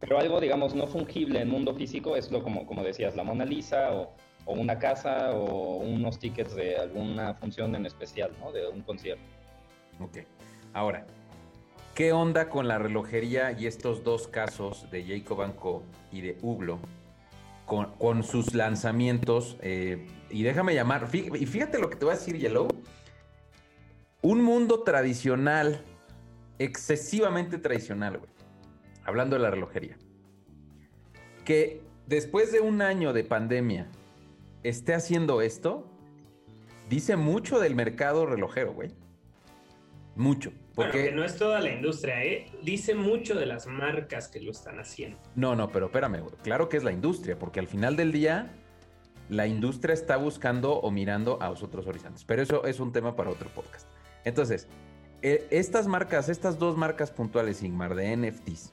[0.00, 3.44] pero algo, digamos, no fungible en mundo físico es lo como, como decías, la Mona
[3.44, 4.14] Lisa o,
[4.46, 8.50] o una casa o unos tickets de alguna función en especial, ¿no?
[8.52, 9.22] De un concierto.
[10.00, 10.18] Ok.
[10.72, 11.06] Ahora,
[11.94, 16.80] ¿qué onda con la relojería y estos dos casos de Jacob Co y de Hublot
[17.66, 19.56] con, sus lanzamientos.
[19.60, 22.68] Eh, y déjame llamar, y fíjate lo que te voy a decir, Yellow.
[24.20, 25.82] Un mundo tradicional,
[26.58, 28.30] excesivamente tradicional, güey.
[29.04, 29.96] Hablando de la relojería.
[31.44, 33.88] Que después de un año de pandemia
[34.62, 35.86] esté haciendo esto,
[36.88, 38.92] dice mucho del mercado relojero, güey.
[40.14, 40.52] Mucho.
[40.74, 42.46] Porque no es toda la industria, ¿eh?
[42.62, 45.18] Dice mucho de las marcas que lo están haciendo.
[45.34, 48.50] No, no, pero espérame, claro que es la industria, porque al final del día
[49.28, 52.24] la industria está buscando o mirando a otros horizontes.
[52.24, 53.88] Pero eso es un tema para otro podcast.
[54.24, 54.68] Entonces,
[55.22, 58.72] eh, estas marcas, estas dos marcas puntuales, Ingmar, de NFTs,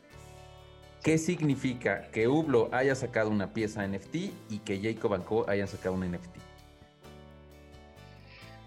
[1.03, 4.15] ¿qué significa que Hublot haya sacado una pieza NFT
[4.49, 6.48] y que Jacob Co hayan sacado un NFT?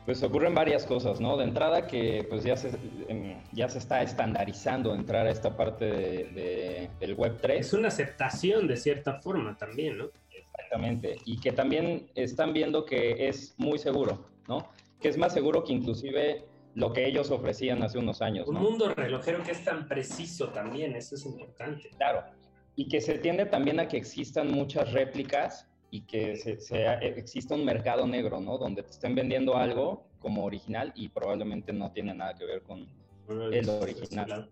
[0.04, 1.36] Pues ocurren varias cosas, ¿no?
[1.36, 2.70] De entrada que pues ya se,
[3.08, 7.50] em, ya se está estandarizando entrar a esta parte de, del Web3.
[7.58, 10.10] Es una aceptación de cierta forma también, ¿no?
[10.32, 11.18] Exactamente.
[11.24, 14.68] Y que también están viendo que es muy seguro, ¿no?
[15.00, 18.48] Que es más seguro que inclusive lo que ellos ofrecían hace unos años.
[18.48, 21.90] Un mundo relojero que es tan preciso también, eso es importante.
[21.96, 22.24] Claro.
[22.74, 26.58] Y que se tiende también a que existan muchas réplicas y que se,
[27.02, 28.56] exista un mercado negro, ¿no?
[28.56, 32.88] Donde te estén vendiendo algo como original y probablemente no tiene nada que ver con
[33.28, 34.50] el original.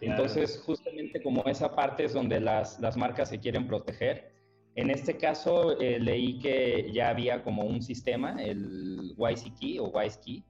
[0.00, 4.32] Entonces, justamente como esa parte es donde las, las marcas se quieren proteger.
[4.76, 10.42] En este caso, eh, leí que ya había como un sistema, el YC o YSKey,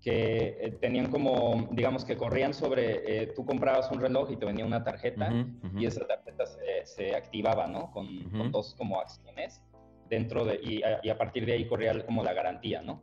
[0.00, 4.46] que eh, tenían como, digamos que corrían sobre, eh, tú comprabas un reloj y te
[4.46, 5.30] venía una tarjeta
[5.76, 7.90] y esa tarjeta se, se activaba, ¿no?
[7.90, 9.62] Con, con, dos como acciones
[10.08, 13.02] dentro de, y a, y a, partir de ahí corría como la garantía, ¿no?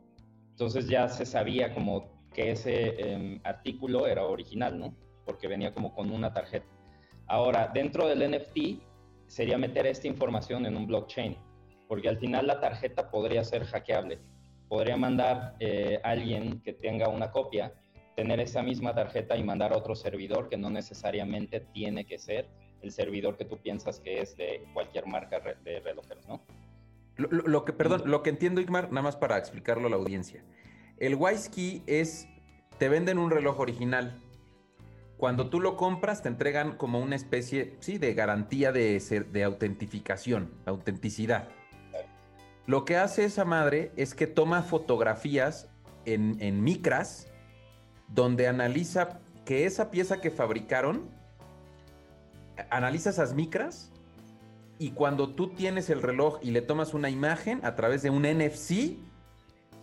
[0.50, 4.94] Entonces ya se sabía como que ese em, artículo era original, ¿no?
[5.24, 6.66] Porque venía como con una tarjeta.
[7.26, 8.82] Ahora, dentro del NFT
[9.28, 11.36] sería meter esta información en un blockchain,
[11.86, 14.18] porque al final la tarjeta podría ser hackeable
[14.68, 17.72] podría mandar eh, alguien que tenga una copia,
[18.16, 22.48] tener esa misma tarjeta y mandar a otro servidor que no necesariamente tiene que ser
[22.82, 26.40] el servidor que tú piensas que es de cualquier marca de relojeros, ¿no?
[27.18, 30.44] Lo, que, perdón, lo que entiendo, Igmar, nada más para explicarlo a la audiencia.
[30.98, 32.28] El Wise es,
[32.78, 34.20] te venden un reloj original.
[35.16, 39.00] Cuando tú lo compras, te entregan como una especie, sí, de garantía de,
[39.32, 41.48] de autentificación, autenticidad.
[42.68, 45.70] Lo que hace esa madre es que toma fotografías
[46.04, 47.26] en, micras
[48.08, 51.08] donde analiza que esa pieza que fabricaron,
[52.68, 53.90] analiza esas micras
[54.78, 58.24] y cuando tú tienes el reloj y le tomas una imagen a través de un
[58.24, 58.98] NFC,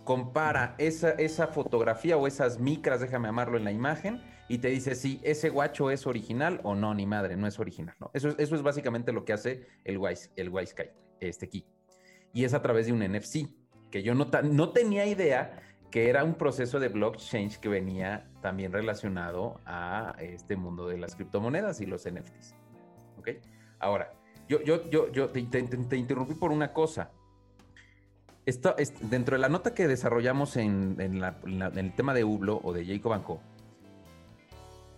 [0.04, 4.94] compara esa, esa fotografía o esas micras, déjame amarlo en la imagen, y te dice
[4.94, 7.96] si ese guacho es original o no, ni madre, no es original.
[8.12, 10.72] Eso, eso es básicamente lo que hace el Wise, el Wise
[11.18, 11.66] este key
[12.36, 13.48] y es a través de un NFC,
[13.90, 15.58] que yo no, no tenía idea
[15.90, 21.16] que era un proceso de blockchain que venía también relacionado a este mundo de las
[21.16, 22.54] criptomonedas y los NFTs.
[23.18, 23.28] ¿Ok?
[23.78, 24.12] Ahora,
[24.50, 25.40] yo, yo, yo, yo te,
[25.96, 27.10] interrumpí por una cosa.
[28.44, 33.12] Esto, dentro de la nota que desarrollamos en, el tema de Hublot o de Jacob
[33.12, 33.40] Banco,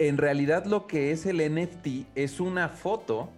[0.00, 3.28] en realidad lo que es el NFT es una foto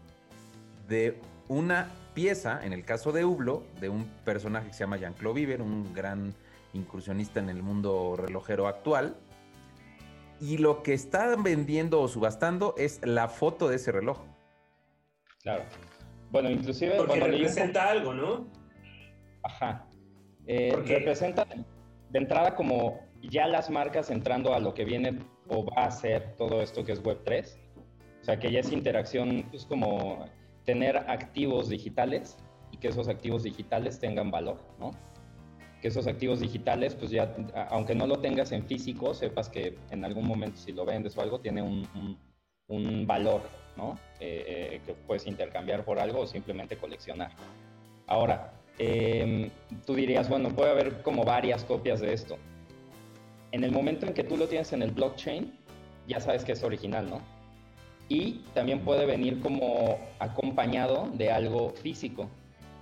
[0.88, 5.34] de una pieza, en el caso de Hublot, de un personaje que se llama Jean-Claude
[5.34, 6.34] Viver, un gran
[6.72, 9.16] incursionista en el mundo relojero actual.
[10.40, 14.18] Y lo que están vendiendo o subastando es la foto de ese reloj.
[15.42, 15.64] Claro.
[16.30, 16.96] Bueno, inclusive...
[16.96, 18.46] Porque representa algo, ¿no?
[19.42, 19.86] Ajá.
[20.46, 25.18] Eh, representa de entrada como ya las marcas entrando a lo que viene
[25.48, 27.56] o va a ser todo esto que es Web3.
[28.20, 30.26] O sea, que ya es interacción, pues como
[30.70, 32.36] tener activos digitales
[32.70, 34.92] y que esos activos digitales tengan valor, ¿no?
[35.82, 37.34] Que esos activos digitales, pues ya,
[37.70, 41.22] aunque no lo tengas en físico, sepas que en algún momento si lo vendes o
[41.22, 41.88] algo, tiene un,
[42.68, 43.42] un, valor,
[43.76, 43.98] ¿no?
[44.20, 47.32] Eh, eh, que puedes intercambiar por algo o simplemente coleccionar.
[48.06, 49.50] Ahora, em,
[49.84, 52.38] tú dirías, bueno, puede haber como varias copias de esto.
[53.50, 55.52] En el momento en que tú lo tienes en el blockchain,
[56.06, 57.39] ya sabes que es original, ¿no?
[58.10, 62.28] Y también puede venir como acompañado de algo físico.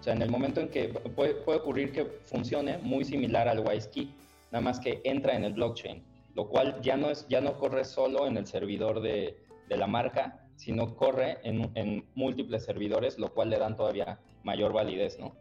[0.00, 4.10] O sea, en el momento en que puede, ocurrir que funcione muy similar al WiseKey,
[4.50, 6.02] nada más que entra en el blockchain,
[6.34, 9.36] lo cual ya no, es, ya no corre solo en el servidor de,
[9.68, 14.72] de la marca, sino corre en, en, múltiples servidores, lo cual le dan todavía mayor
[14.72, 15.36] validez, ¿no?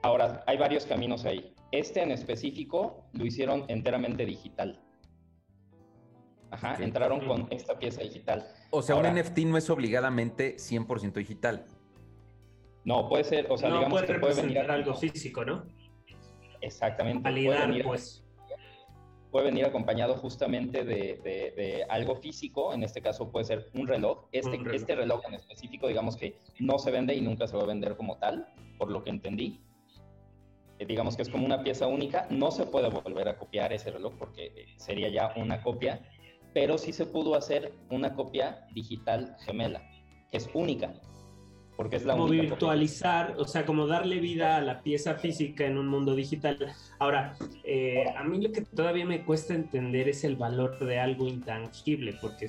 [0.00, 1.52] Ahora, hay varios caminos ahí.
[1.70, 4.80] Este en específico lo hicieron enteramente digital.
[6.52, 8.46] Ajá, entraron con esta pieza digital.
[8.70, 11.64] O sea, un NFT no es obligadamente 100% digital.
[12.84, 15.64] No, puede ser, o sea, digamos que puede venir algo físico, ¿no?
[16.60, 17.22] Exactamente.
[17.22, 18.22] Validar, puede venir, pues.
[19.30, 24.26] Puede venir acompañado justamente de, algo físico, en este caso puede ser un reloj.
[24.30, 24.74] Este, reloj.
[24.74, 27.96] este reloj en específico, digamos que no se vende y nunca se va a vender
[27.96, 29.64] como tal, por lo que entendí.
[30.78, 33.90] Eh, digamos que es como una pieza única, no se puede volver a copiar ese
[33.90, 36.02] reloj porque eh, sería ya una copia
[36.54, 39.82] pero sí se pudo hacer una copia digital gemela,
[40.30, 40.92] que es única,
[41.76, 45.78] porque es la como virtualizar, o sea, como darle vida a la pieza física en
[45.78, 46.74] un mundo digital.
[46.98, 51.26] Ahora, eh, a mí lo que todavía me cuesta entender es el valor de algo
[51.26, 52.48] intangible, porque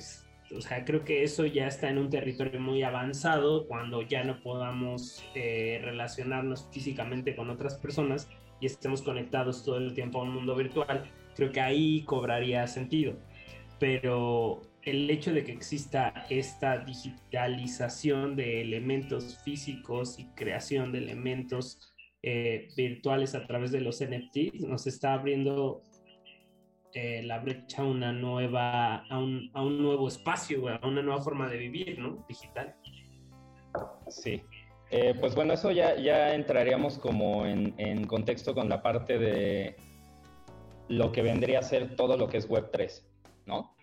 [0.54, 4.40] o sea, creo que eso ya está en un territorio muy avanzado cuando ya no
[4.40, 8.28] podamos eh, relacionarnos físicamente con otras personas
[8.60, 11.10] y estemos conectados todo el tiempo a un mundo virtual.
[11.34, 13.14] Creo que ahí cobraría sentido
[13.78, 21.94] pero el hecho de que exista esta digitalización de elementos físicos y creación de elementos
[22.22, 25.82] eh, virtuales a través de los NFTs nos está abriendo
[26.94, 31.20] eh, la brecha a una nueva, a un, a un, nuevo espacio, a una nueva
[31.20, 32.24] forma de vivir, ¿no?
[32.28, 32.76] Digital.
[34.08, 34.42] Sí.
[34.90, 39.76] Eh, pues bueno, eso ya, ya entraríamos como en, en, contexto con la parte de
[40.88, 43.02] lo que vendría a ser todo lo que es Web3,
[43.46, 43.74] ¿no?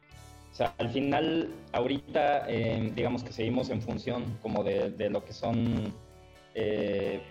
[0.52, 5.24] O sea, al final, ahorita, eh, digamos que seguimos en función como de, de lo
[5.24, 5.94] que son,
[6.56, 7.22] eh,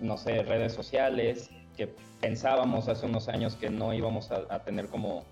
[0.00, 1.88] no sé, redes sociales, que
[2.20, 5.24] pensábamos hace unos años que no íbamos a, a tener como,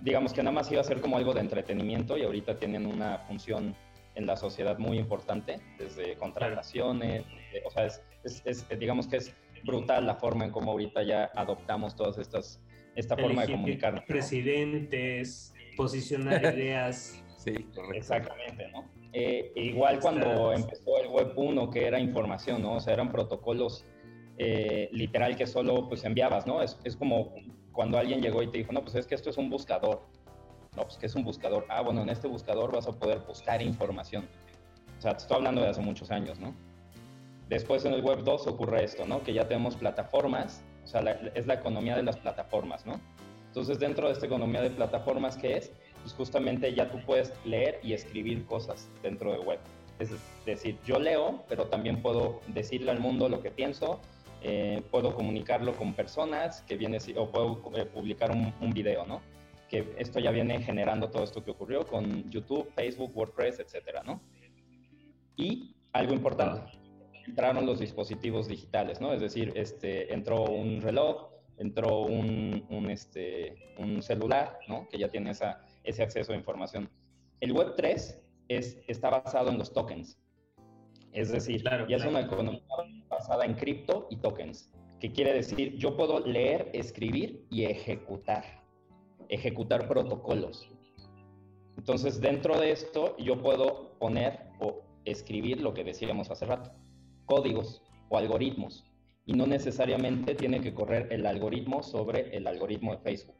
[0.00, 3.18] digamos que nada más iba a ser como algo de entretenimiento y ahorita tienen una
[3.18, 3.76] función
[4.14, 7.24] en la sociedad muy importante, desde contrataciones,
[7.64, 8.02] o sea, es,
[8.44, 9.32] es, digamos que es
[9.64, 12.60] brutal la forma en cómo ahorita ya adoptamos todas estas,
[12.94, 14.04] esta forma de comunicar.
[14.06, 17.22] Presidentes, posicionar ideas.
[17.36, 17.94] Sí, correcto.
[17.94, 18.88] Exactamente, ¿no?
[19.12, 22.74] Eh, igual cuando empezó el Web 1, que era información, ¿no?
[22.74, 23.84] O sea, eran protocolos
[24.38, 26.62] eh, literal que solo pues enviabas, ¿no?
[26.62, 27.34] Es, es como
[27.72, 30.02] cuando alguien llegó y te dijo, no, pues es que esto es un buscador
[30.76, 31.66] no, pues que es un buscador.
[31.68, 34.26] Ah, bueno, en este buscador vas a poder buscar información.
[34.98, 36.54] O sea, te estoy hablando de hace muchos años, ¿no?
[37.48, 39.22] Después en el Web 2 ocurre esto, ¿no?
[39.22, 41.00] Que ya tenemos plataformas, o sea,
[41.34, 43.00] es la economía de las plataformas, ¿no?
[43.52, 45.72] Entonces, dentro de esta economía de plataformas, ¿qué es?
[46.00, 49.58] Pues justamente ya tú puedes leer y escribir cosas dentro de web.
[49.98, 50.08] Es
[50.46, 54.00] decir, yo leo, pero también puedo decirle al mundo lo que pienso,
[54.40, 59.20] eh, puedo comunicarlo con personas que viene, o puedo eh, publicar un, un video, ¿no?
[59.68, 64.20] que esto ya viene generando todo esto que ocurrió con YouTube, Facebook, WordPress, etcétera, ¿no?
[65.36, 66.78] Y algo importante,
[67.26, 69.14] entraron los dispositivos digitales, ¿no?
[69.14, 74.88] Es decir, este, entró un reloj, entró un, un, este, un celular, ¿no?
[74.88, 76.90] Que ya tiene esa, ese acceso a información.
[77.40, 80.18] El Web 3 es, está basado en los tokens.
[81.12, 82.62] Es decir, claro, ya es una economía
[83.08, 88.62] basada en cripto y tokens, que quiere decir yo puedo leer, escribir y ejecutar
[89.32, 90.68] ejecutar protocolos.
[91.78, 96.70] Entonces, dentro de esto, yo puedo poner o escribir lo que decíamos hace rato,
[97.24, 98.84] códigos o algoritmos.
[99.26, 103.36] Y no necesariamente tiene que correr el algoritmo sobre el algoritmo de Facebook.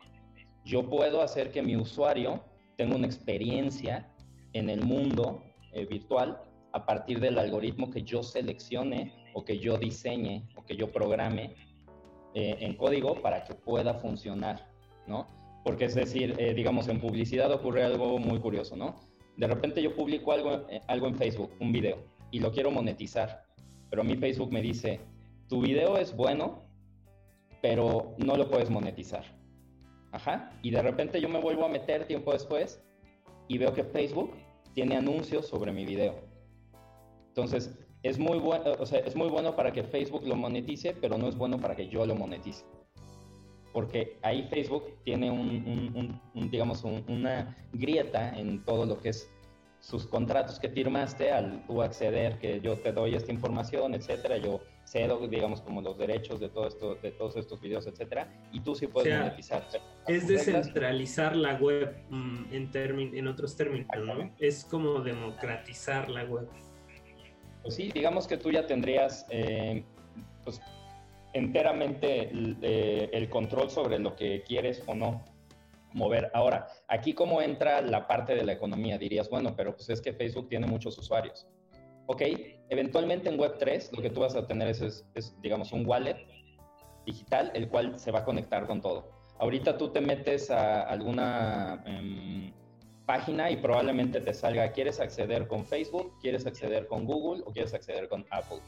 [0.64, 2.44] Yo puedo hacer que mi usuario
[2.76, 4.12] tenga una experiencia
[4.52, 5.42] en el mundo
[5.72, 6.40] eh, virtual
[6.72, 11.54] a partir del algoritmo que yo seleccione o que yo diseñe o que yo programe
[12.34, 14.66] eh, en código para que pueda funcionar,
[15.06, 15.26] ¿no?
[15.64, 18.96] Porque es decir, eh, digamos, en publicidad ocurre algo muy curioso, ¿no?
[19.36, 23.44] De repente yo publico algo, eh, algo en Facebook, un video, y lo quiero monetizar,
[23.90, 25.00] pero mí Facebook me dice,
[25.52, 26.62] tu video es bueno,
[27.60, 29.22] pero no lo puedes monetizar.
[30.10, 30.50] Ajá.
[30.62, 32.82] Y de repente yo me vuelvo a meter tiempo después
[33.48, 34.32] y veo que Facebook
[34.72, 36.14] tiene anuncios sobre mi video.
[37.28, 41.18] Entonces, es muy bueno, o sea, es muy bueno para que Facebook lo monetice, pero
[41.18, 42.64] no es bueno para que yo lo monetice
[43.74, 49.30] porque ahí Facebook tiene un, digamos, una grieta en todo lo que es
[49.80, 54.60] sus contratos que firmaste al tú acceder que yo te doy esta información, etcétera, yo
[54.84, 58.74] cedo, digamos, como los derechos de todo esto, de todos estos videos, etcétera, y tú
[58.74, 59.66] sí puedes monetizar.
[60.06, 62.70] Es descentralizar la web mm, en,
[63.14, 64.34] en otros términos, ¿no?
[64.38, 66.48] Es como democratizar la web.
[67.62, 69.84] Pues sí, digamos que tú ya tendrías, eh,
[70.44, 70.60] pues
[71.32, 75.24] enteramente el, control sobre lo que quieres o no
[75.92, 76.30] mover.
[76.34, 80.12] Ahora, aquí cómo entra la parte de la economía, dirías, bueno, pero pues es que
[80.12, 81.46] Facebook tiene muchos usuarios.
[82.06, 82.22] Ok,
[82.68, 85.04] eventualmente en Web3 lo que tú vas a tener es,
[85.40, 86.16] digamos, un wallet
[87.06, 89.10] digital, el cual se va a conectar con todo.
[89.38, 92.52] Ahorita tú te metes a alguna em,
[93.06, 96.12] página y probablemente te salga, ¿quieres acceder con Facebook?
[96.20, 97.42] ¿Quieres acceder con Google?
[97.46, 98.60] ¿O quieres acceder con Apple?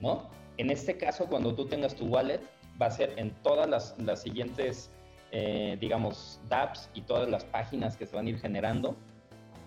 [0.00, 0.30] ¿No?
[0.56, 2.40] En este caso, cuando tú tengas tu wallet,
[2.80, 4.90] va a ser en todas las, siguientes,
[5.32, 8.96] eh, digamos, dApps y todas las páginas que se van a ir generando,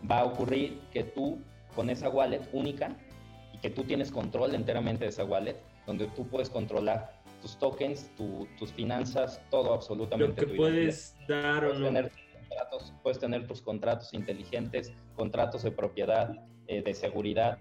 [0.09, 1.39] va a ocurrir que tú,
[1.75, 2.95] con esa wallet única,
[3.53, 8.09] y que tú tienes control enteramente de esa wallet, donde tú puedes controlar tus tokens,
[8.57, 10.41] tus finanzas, todo absolutamente.
[10.41, 11.87] Lo que puedes dar o no.
[11.87, 12.11] Tener
[12.47, 16.35] contratos, puedes tener tus contratos inteligentes, contratos de propiedad,
[16.67, 17.57] eh, de seguridad,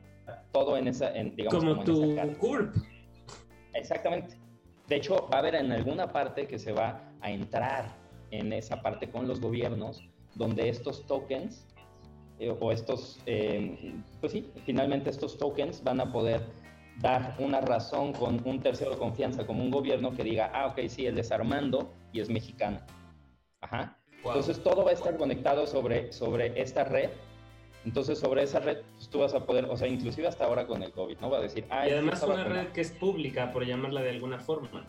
[0.53, 2.77] todo en esa, en, digamos, como, tu CURP.
[3.75, 4.39] Exactamente.
[4.89, 7.87] De hecho, va a haber en alguna parte que se va a entrar
[8.31, 10.03] en esa parte con los gobiernos,
[10.35, 11.67] donde estos tokens
[12.43, 16.41] eh, o estos, eh, pues sí, finalmente estos tokens van a poder
[17.01, 20.81] dar una razón con un tercero de confianza, como un gobierno que diga, ah, ok,
[20.89, 22.81] sí, él es Armando y es mexicano.
[23.61, 23.99] Ajá.
[24.25, 27.11] Entonces todo va a estar conectado sobre, sobre esta red
[27.85, 30.83] entonces, sobre esa red, pues, tú vas a poder, o sea, inclusive hasta ahora con
[30.83, 31.31] el COVID, ¿no?
[31.31, 34.39] Va a decir, ah, y además una red que es pública, por llamarla de alguna
[34.39, 34.87] forma.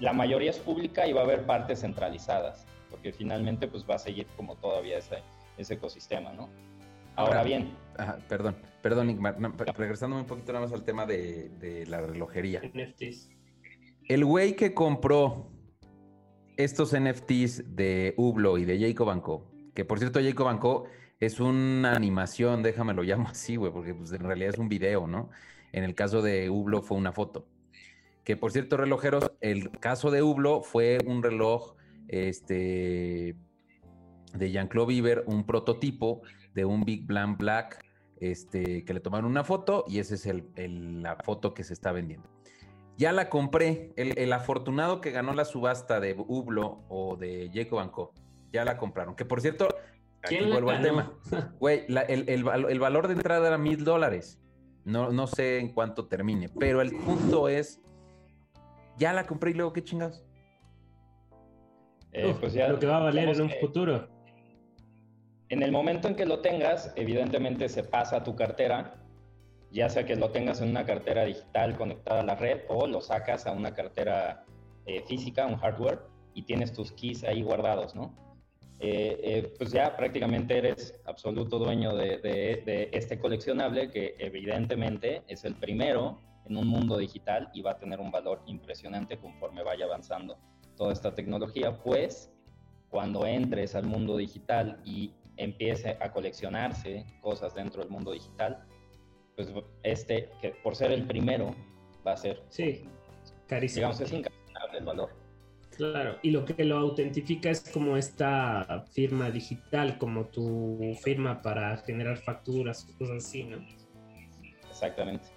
[0.00, 3.98] La mayoría es pública y va a haber partes centralizadas, porque finalmente, pues va a
[3.98, 5.18] seguir como todavía ese,
[5.58, 6.48] ese ecosistema, ¿no?
[7.16, 7.74] Ahora, bien.
[8.28, 9.36] perdón, perdón, Igmar.
[9.76, 12.62] regresándome un poquito nada más al tema de, de la relojería.
[12.62, 13.30] NFTs.
[14.06, 15.50] El güey que compró
[16.56, 20.84] estos NFTs de Hublot y de Jacob Co, que por cierto Jacob Co
[21.20, 25.06] es una animación, déjame lo llamo así, güey, porque pues, en realidad es un video,
[25.06, 25.30] ¿no?
[25.72, 27.46] En el caso de Hublot fue una foto.
[28.24, 31.76] Que por cierto, relojeros, el caso de Hublot fue un reloj
[32.08, 33.36] este,
[34.34, 36.22] de Jean-Claude Bieber, un prototipo
[36.54, 37.84] de un Big Blanc Black
[38.20, 41.92] este, que le tomaron una foto y esa es el, la foto que se está
[41.92, 42.28] vendiendo.
[42.96, 43.92] Ya la compré.
[43.96, 48.12] El, afortunado que ganó la subasta de Hublot o de Jacob Co.
[48.52, 49.14] Ya la compraron.
[49.14, 49.68] Que por cierto,
[50.22, 51.12] aquí vuelvo al tema.
[51.60, 54.40] Güey, el, valor de entrada era mil dólares.
[54.84, 56.48] No, no sé en cuánto termine.
[56.48, 57.80] Pero el punto es.
[58.96, 60.24] Ya la compré y luego, ¿qué chingados?
[62.10, 64.08] Eh, pues ya lo que va a valer en un futuro.
[65.50, 68.98] En el momento en que lo tengas, evidentemente se pasa a tu cartera
[69.70, 73.00] ya sea que lo tengas en una cartera digital conectada a la red o lo
[73.00, 74.44] sacas a una cartera
[74.86, 76.00] eh, física, un hardware,
[76.34, 78.14] y tienes tus keys ahí guardados, ¿no?
[78.80, 85.44] Eh, eh, pues ya prácticamente eres absoluto dueño de, de, este coleccionable que evidentemente es
[85.44, 89.84] el primero en un mundo digital y va a tener un valor impresionante conforme vaya
[89.84, 90.38] avanzando
[90.76, 92.30] toda esta tecnología, pues
[92.88, 98.64] cuando entres al mundo digital y empiece a coleccionarse cosas dentro del mundo digital,
[99.36, 101.54] pues este, que por ser el primero,
[102.06, 102.42] va a ser.
[102.48, 102.84] Sí,
[103.46, 103.86] carísimo.
[103.86, 105.10] Digamos, es incalculable el valor.
[105.76, 111.76] Claro, y lo que lo autentifica es como esta firma digital, como tu firma para
[111.78, 113.58] generar facturas, cosas así, ¿no?
[114.68, 115.28] Exactamente.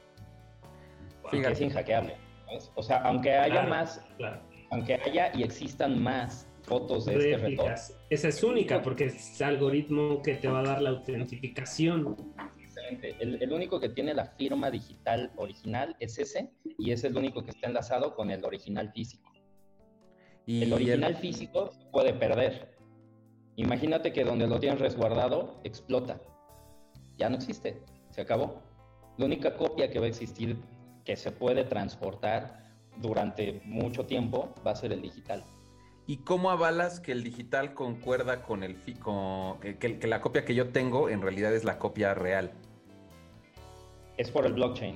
[1.29, 1.53] Fíjate.
[1.53, 2.17] es inhackeable.
[2.75, 4.03] O sea, aunque haya más,
[4.71, 7.71] aunque haya y existan más fotos de este reloj.
[8.09, 12.15] Esa es única porque es algoritmo que te va a dar la autentificación
[13.19, 17.51] el, único que tiene la firma digital original es ese y es el único que
[17.51, 19.31] está enlazado con el original físico.
[20.45, 22.75] Y el original físico puede perder.
[23.55, 26.19] Imagínate que donde lo tienes resguardado explota.
[27.17, 27.81] Ya no existe.
[28.09, 28.61] Se acabó.
[29.17, 30.57] La única copia que va a existir
[31.05, 35.43] que se puede transportar durante mucho tiempo va a ser el digital.
[36.11, 40.67] ¿Y cómo avalas que el digital concuerda con el que, que, la copia que yo
[40.67, 42.51] tengo en realidad es la copia real?
[44.17, 44.95] es por el blockchain.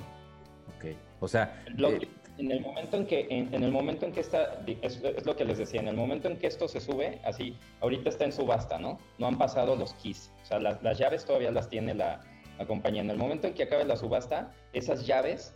[0.76, 1.64] Ok, o sea...
[1.68, 2.06] Eh,
[2.38, 5.58] en el momento en que, en, el momento en que está, es, lo que les
[5.58, 9.00] decía, en el momento en que esto se sube, así, ahorita está en subasta, ¿no?
[9.18, 12.20] No han pasado los keys, o sea, las, las llaves todavía las tiene la,
[12.60, 13.00] la compañía.
[13.02, 15.56] En el momento en que acabe la subasta, esas llaves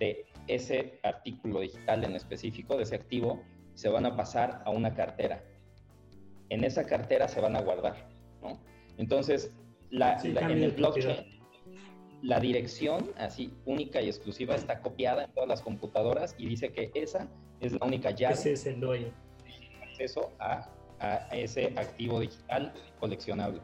[0.00, 3.40] de ese artículo digital en específico, de ese activo,
[3.80, 5.42] se van a pasar a una cartera.
[6.50, 7.96] En esa cartera se van a guardar,
[8.42, 8.60] ¿no?
[8.98, 9.54] Entonces,
[9.88, 11.40] la, en el blockchain
[12.20, 16.90] la dirección, así única y exclusiva, está copiada en todas las computadoras y dice que
[16.92, 17.26] esa
[17.60, 18.34] es la única llave.
[18.34, 19.14] Ese es el dueño.
[19.82, 20.68] Acceso a,
[20.98, 23.62] a ese activo digital coleccionable.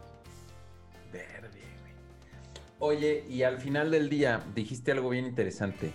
[1.12, 1.61] Verde,
[2.79, 5.91] Oye, y al final del día dijiste algo bien interesante.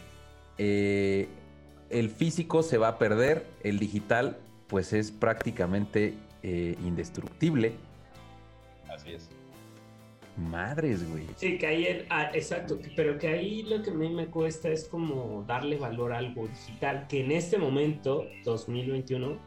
[0.59, 1.28] Eh,
[1.91, 4.37] el físico se va a perder, el digital
[4.67, 6.13] pues es prácticamente
[6.43, 7.73] eh, indestructible.
[8.89, 9.29] Así es.
[10.37, 11.25] Madres, güey.
[11.35, 14.87] Sí, que ahí, ah, exacto, pero que ahí lo que a mí me cuesta es
[14.87, 19.37] como darle valor a algo digital, que en este momento, 2021,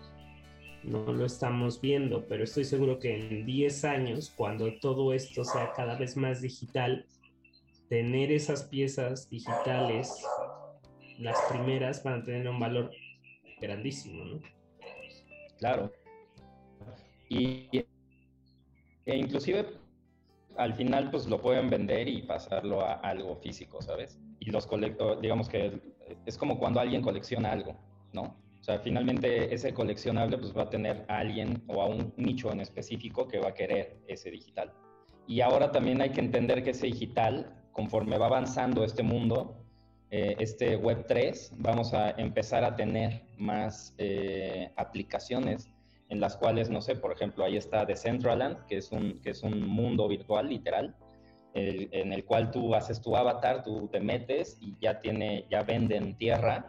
[0.85, 5.73] no lo estamos viendo, pero estoy seguro que en 10 años, cuando todo esto sea
[5.75, 7.07] cada vez más digital,
[7.89, 10.23] tener esas piezas digitales,
[11.19, 12.91] las primeras, van a tener un valor
[13.61, 14.41] grandísimo, ¿no?
[15.59, 15.93] Claro.
[17.29, 17.69] Y,
[19.07, 19.67] e inclusive
[20.57, 24.19] al final pues lo pueden vender y pasarlo a algo físico, ¿sabes?
[24.41, 25.81] Y los colecto, digamos que
[26.27, 27.77] es como cuando alguien colecciona algo,
[28.13, 28.37] ¿no?
[28.61, 32.51] O sea, finalmente ese coleccionable pues va a tener a alguien o a un nicho
[32.51, 34.73] en específico que va a querer ese digital.
[35.27, 39.64] Y ahora también hay que entender que ese digital, conforme va avanzando este mundo,
[40.17, 45.69] eh, este Web 3, vamos a empezar a tener más eh, aplicaciones
[46.09, 49.43] en las cuales, no sé, por ejemplo, ahí está Decentraland, que es un, que es
[49.43, 50.95] un mundo virtual, literal,
[51.57, 56.17] en el cual tú haces tu avatar, tú te metes y ya tiene, ya venden
[56.17, 56.69] tierra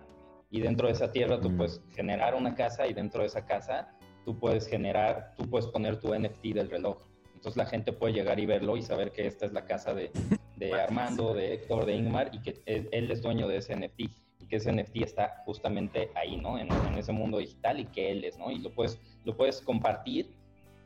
[0.49, 3.95] y dentro de esa tierra tú puedes generar una casa y dentro de esa casa
[4.23, 6.97] tú puedes generar, tú puedes poner tu NFT del reloj.
[7.45, 10.09] Entonces la gente puede llegar y verlo y saber que esta es la casa de,
[10.55, 13.99] de Armando, de Héctor, de Ingmar y que él es dueño de ese NFT
[14.39, 16.57] y que ese NFT está justamente ahí, ¿no?
[16.57, 18.49] En, en ese mundo digital y que él es, ¿no?
[18.49, 20.35] Y lo puedes lo puedes compartir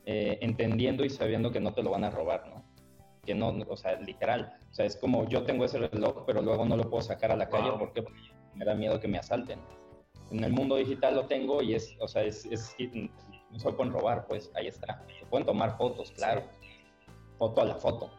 [0.06, 2.66] eh, entendiendo y sabiendo que no te lo van a robar, ¿no?
[3.26, 4.58] que no, o sea, literal.
[4.70, 7.38] O sea, es como yo tengo ese reloj, pero luego no lo puedo sacar a
[7.38, 8.04] la calle porque
[8.54, 9.60] me da miedo que me asalten.
[10.30, 12.76] En el mundo digital lo tengo y es, o sea, es, es
[13.52, 15.04] no se pueden robar, pues ahí está.
[15.20, 16.44] Se pueden tomar fotos, claro.
[17.38, 18.12] Foto a la foto,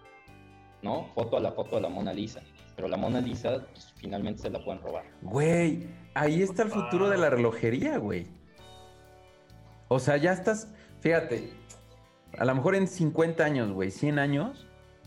[0.82, 1.06] ¿no?
[1.14, 2.40] Foto a la foto de la Mona Lisa.
[2.74, 5.04] Pero la Mona Lisa, pues, finalmente se la pueden robar.
[5.22, 8.26] Güey, ahí está el futuro de la relojería, güey.
[9.88, 10.68] O sea, ya estás,
[11.00, 11.52] fíjate,
[12.38, 14.66] a lo mejor en 50 años, güey, 100 años,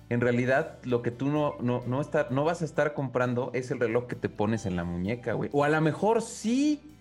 [0.10, 3.80] en realidad lo que tú no, no, no, no vas a estar comprando es el
[3.80, 5.50] reloj que te pones en la muñeca, güey.
[5.54, 6.96] O a lo mejor sí,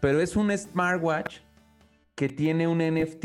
[0.00, 1.38] pero es un smartwatch
[2.14, 3.24] que tiene un NFT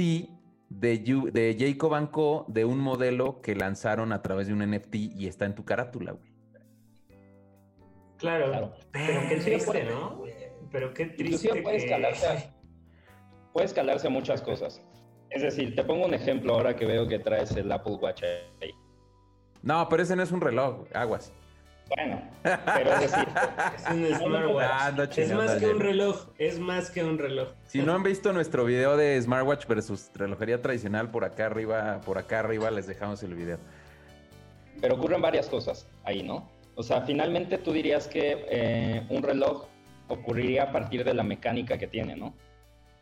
[0.70, 2.46] de, de Jacob Co.
[2.48, 6.14] de un modelo que lanzaron a través de un NFT y está en tu carátula,
[6.14, 6.30] güey.
[8.18, 10.24] Claro, pero qué triste, ¿no?
[10.72, 11.62] Pero qué triste.
[11.62, 12.52] Puede, escalarse,
[13.54, 14.82] puede escalarse a muchas cosas.
[15.30, 18.24] Es decir, te pongo un ejemplo ahora que veo que traes el Apple Watch
[18.62, 18.72] ahí.
[19.62, 21.32] No, pero ese no es un reloj, aguas.
[21.96, 23.28] Bueno, pero es decir,
[23.76, 24.70] es un smartwatch.
[24.72, 27.50] Ah, es más que un reloj, es más que un reloj.
[27.66, 32.18] Si no han visto nuestro video de smartwatch versus relojería tradicional, por acá arriba, por
[32.18, 33.58] acá arriba les dejamos el video.
[34.82, 36.50] Pero ocurren varias cosas ahí, ¿no?
[36.76, 39.68] O sea, finalmente tú dirías que eh, un reloj
[40.08, 42.34] ocurriría a partir de la mecánica que tiene, ¿no?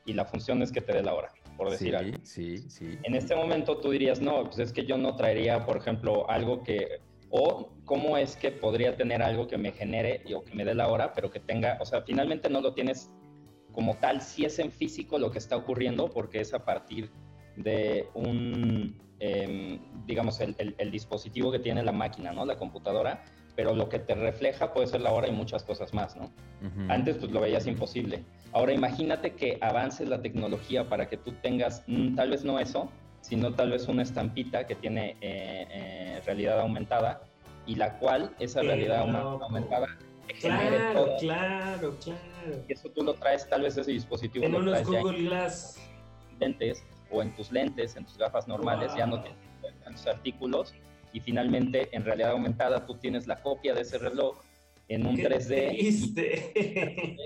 [0.05, 2.17] Y la función es que te dé la hora, por decir algo.
[2.23, 2.97] Sí, sí.
[3.03, 6.63] En este momento tú dirías, no, pues es que yo no traería, por ejemplo, algo
[6.63, 10.75] que o cómo es que podría tener algo que me genere o que me dé
[10.75, 13.11] la hora, pero que tenga, o sea, finalmente no lo tienes
[13.73, 17.11] como tal, si es en físico lo que está ocurriendo, porque es a partir
[17.55, 22.45] de un, em, digamos, el, dispositivo que tiene la máquina, ¿no?
[22.45, 23.23] La computadora,
[23.55, 26.31] pero lo que te refleja puede ser la hora y muchas cosas más, ¿no?
[26.87, 28.23] Antes pues lo veías imposible.
[28.51, 32.89] Ahora imagínate que avance la tecnología para que tú tengas, mm, tal vez no eso,
[33.27, 37.21] sino tal vez una estampita que tiene eh, eh, realidad aumentada
[37.65, 39.87] y la cual esa realidad aumentada
[40.39, 42.63] claro, claro, claro.
[42.67, 44.45] Y eso tú lo traes tal vez ese dispositivo.
[44.45, 45.77] En unos Google Glass.
[46.39, 49.39] Lentes o en tus lentes, en tus gafas normales, ya no tienes
[49.91, 50.73] tus artículos
[51.11, 54.37] y finalmente en realidad aumentada tú tienes la copia de ese reloj
[54.87, 57.17] en un 3D.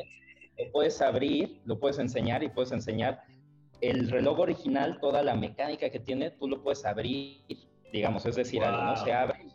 [0.57, 3.23] Lo puedes abrir, lo puedes enseñar y puedes enseñar
[3.81, 7.41] el reloj original, toda la mecánica que tiene, tú lo puedes abrir,
[7.91, 9.51] digamos, es decir, no se abre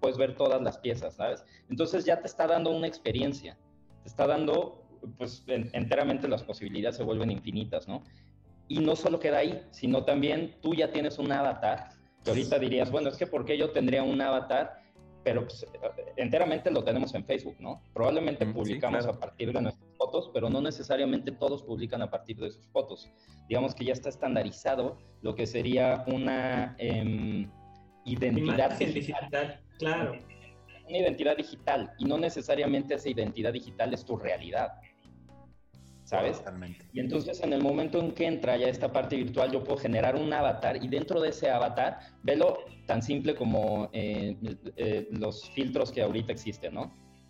[0.00, 1.44] puedes ver, todas las piezas, ¿sabes?
[1.68, 3.56] Entonces ya te está dando una experiencia,
[4.02, 4.84] te está dando,
[5.16, 8.04] pues enteramente las posibilidades se vuelven infinitas, ¿no?
[8.68, 11.90] Y no solo queda ahí, sino también tú ya tienes un avatar,
[12.22, 14.82] que ahorita dirías, bueno, es que ¿por qué yo tendría un avatar?
[15.28, 15.66] Pero pues,
[16.16, 17.82] enteramente lo tenemos en Facebook, ¿no?
[17.92, 22.50] Probablemente publicamos a partir de nuestras fotos, pero no necesariamente todos publican a partir de
[22.50, 23.10] sus fotos.
[23.46, 27.50] Digamos que ya está estandarizado lo que sería una em,
[28.06, 29.60] identidad digital.
[29.78, 30.18] Claro.
[30.88, 34.80] Una identidad digital y no necesariamente esa identidad digital es tu realidad.
[36.08, 36.38] ¿Sabes?
[36.38, 36.86] Totalmente.
[36.94, 40.16] Y entonces en el momento en que entra ya esta parte virtual, yo puedo generar
[40.16, 44.34] un avatar y dentro de ese avatar, velo tan simple como eh,
[44.76, 46.82] eh, los filtros que ahorita existen, ¿no?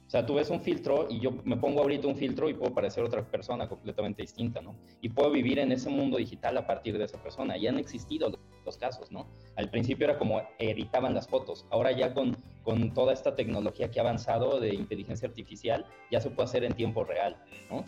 [0.07, 2.73] O sea, tú ves un filtro y yo me pongo ahorita un filtro y puedo
[2.73, 4.77] parecer otra persona completamente distinta, ¿no?
[5.01, 7.59] Y puedo vivir en ese mundo digital a partir de esa persona.
[7.59, 8.31] Y han existido
[8.65, 9.27] los casos, ¿no?
[9.57, 11.67] Al principio era como editaban las fotos.
[11.71, 16.31] Ahora ya con, con toda esta tecnología que ha avanzado de inteligencia artificial, ya se
[16.31, 17.37] puede hacer en tiempo real,
[17.69, 17.85] ¿no?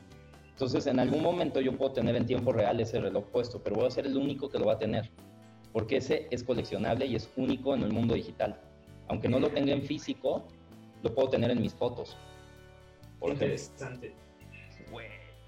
[0.60, 3.86] Entonces, en algún momento yo puedo tener en tiempo real ese reloj puesto, pero voy
[3.86, 5.10] a ser el único que lo va a tener,
[5.72, 8.60] porque ese es coleccionable y es único en el mundo digital.
[9.08, 10.46] Aunque no lo tenga en físico,
[11.02, 12.14] lo puedo tener en mis fotos.
[13.22, 14.14] Interesante.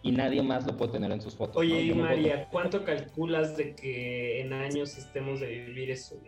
[0.01, 1.59] Y nadie más lo puede tener en sus fotos.
[1.59, 6.19] Oye, y María, ¿cuánto calculas de que en años estemos de vivir eso?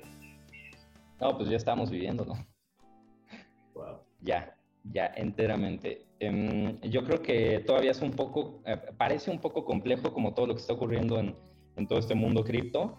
[1.22, 2.34] No, pues ya estamos viviendo, ¿no?
[3.72, 4.00] Wow.
[4.20, 4.54] Ya,
[4.92, 6.03] ya, enteramente.
[6.20, 10.46] Em, yo creo que todavía es un poco, eh, parece un poco complejo como todo
[10.46, 11.34] lo que está ocurriendo en,
[11.76, 12.96] en todo este mundo cripto,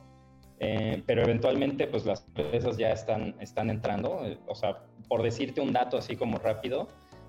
[0.60, 4.26] eh, pero eventualmente pues las empresas ya están, están entrando.
[4.26, 6.88] Eh, o sea, por decirte un dato así como rápido,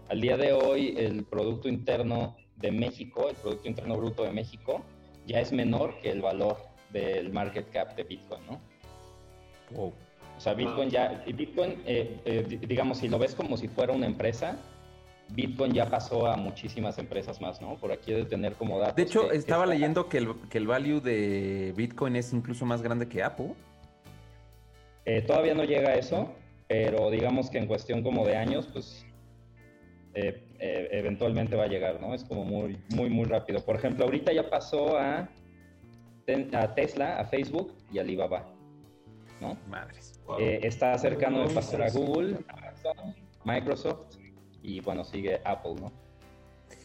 [0.09, 4.83] al día de hoy el Producto Interno de México, el Producto Interno Bruto de México,
[5.27, 6.57] ya es menor que el valor
[6.93, 8.61] del market cap de Bitcoin, ¿no?
[9.77, 9.93] O
[10.39, 14.57] sea, Bitcoin ya, Bitcoin, eh, digamos, si lo ves como si fuera una empresa,
[15.31, 17.77] Bitcoin ya pasó a muchísimas empresas más, ¿no?
[17.77, 18.97] Por aquí de tener como datos.
[18.97, 23.09] De hecho, estaba leyendo que el, que el value de Bitcoin es incluso más grande
[23.09, 23.55] que Apple.
[25.05, 26.33] Eh, todavía no llega a eso,
[26.69, 29.05] pero digamos que en cuestión como de años, pues
[30.15, 32.15] eh, eh, eventualmente va a llegar, ¿no?
[32.15, 33.65] Es como muy, muy, muy rápido.
[33.65, 35.29] Por ejemplo, ahorita ya pasó a,
[36.53, 38.47] a Tesla, a Facebook y a Alibaba.
[39.41, 39.57] ¿no?
[39.69, 40.19] Madres.
[40.39, 42.39] Está cercano de pasar a Google,
[43.45, 44.17] Microsoft
[44.67, 45.93] y bueno, sigue Apple, ¿no?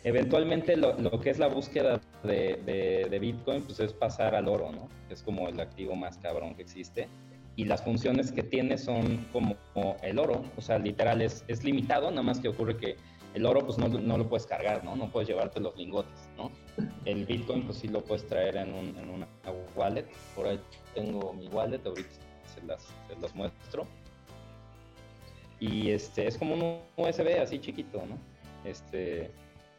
[0.04, 4.88] Eventualmente lo, que es la búsqueda de, de, Bitcoin pues es pasar al oro, ¿no?
[5.10, 7.08] Es como el activo más cabrón que existe.
[7.56, 9.58] Y las funciones que tiene son como,
[10.04, 12.96] el oro, o sea, literal es, es limitado, nada más que ocurre que
[13.34, 14.96] el oro pues no, no, lo puedes cargar, ¿no?
[14.96, 16.52] No puedes llevarte los lingotes, ¿no?
[17.06, 19.28] El Bitcoin pues sí lo puedes traer en, un, en una
[19.76, 20.06] wallet.
[20.36, 20.60] Por ahí
[20.94, 22.10] tengo mi wallet, ahorita
[22.54, 23.88] se las, se las muestro.
[25.62, 28.18] Y este, es como un USB así chiquito, ¿no?
[28.66, 29.32] Este,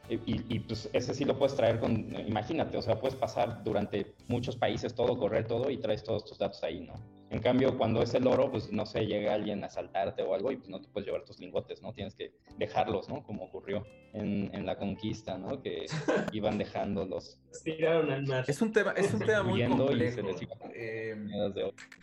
[0.09, 4.57] y, pues ese sí lo puedes traer con, imagínate, o sea, puedes pasar durante muchos
[4.57, 6.95] países todo, correr todo y traes todos tus datos ahí, ¿no?
[7.33, 10.53] En cambio, cuando es el oro, pues no sé, llega alguien a asaltarte o algo
[10.53, 11.95] y pues no te puedes llevar tus lingotes, ¿no?
[11.95, 13.23] Tienes que dejarlos, ¿no?
[13.23, 15.63] Como ocurrió en, en la conquista, ¿no?
[15.63, 15.87] Que
[16.33, 17.41] iban dejando los...
[17.65, 18.45] Tiraron al mar.
[18.47, 20.21] Es un tema, es un tema muy complejo.
[20.75, 21.17] Eh,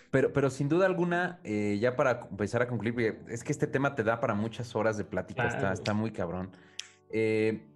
[0.10, 3.94] pero, pero sin duda alguna, eh, ya para empezar a concluir, es que este tema
[3.94, 6.50] te da para muchas horas de plática, está, está muy cabrón.
[7.12, 7.68] Eh,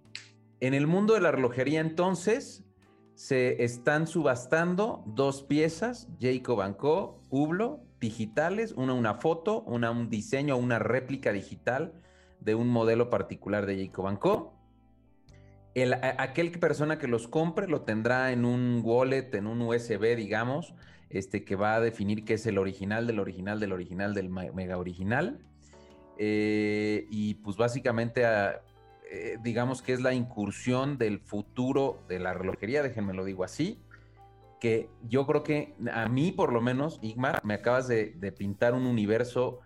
[0.58, 2.63] en el mundo de la relojería entonces
[3.14, 10.56] se están subastando dos piezas, Jacob Co, Hublot, digitales, una una foto, una un diseño,
[10.56, 11.92] una réplica digital
[12.40, 14.54] de un modelo particular de Jacob Co.
[15.74, 20.74] El, aquel persona que los compre lo tendrá en un wallet, en un USB, digamos,
[21.10, 24.78] este, que va a definir qué es el original del original del original del mega
[24.78, 25.40] original.
[26.16, 28.60] Eh, y pues básicamente a,
[29.10, 33.82] eh, digamos que es la incursión del futuro de la relojería, déjenme lo digo así,
[34.60, 38.86] que yo creo que a mí por lo menos, Igmar, me acabas de, pintar un
[38.86, 39.60] universo,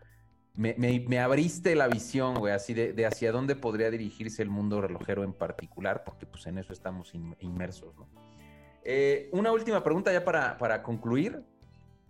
[0.54, 5.32] me, abriste la visión, güey, así de, hacia dónde podría dirigirse el mundo relojero en
[5.32, 8.08] particular, porque pues en eso estamos inmersos, ¿no?
[8.90, 11.44] Eh, una última pregunta ya para, concluir.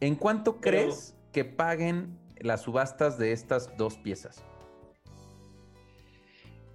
[0.01, 4.45] ¿En cuánto crees que paguen las subastas de estas dos piezas?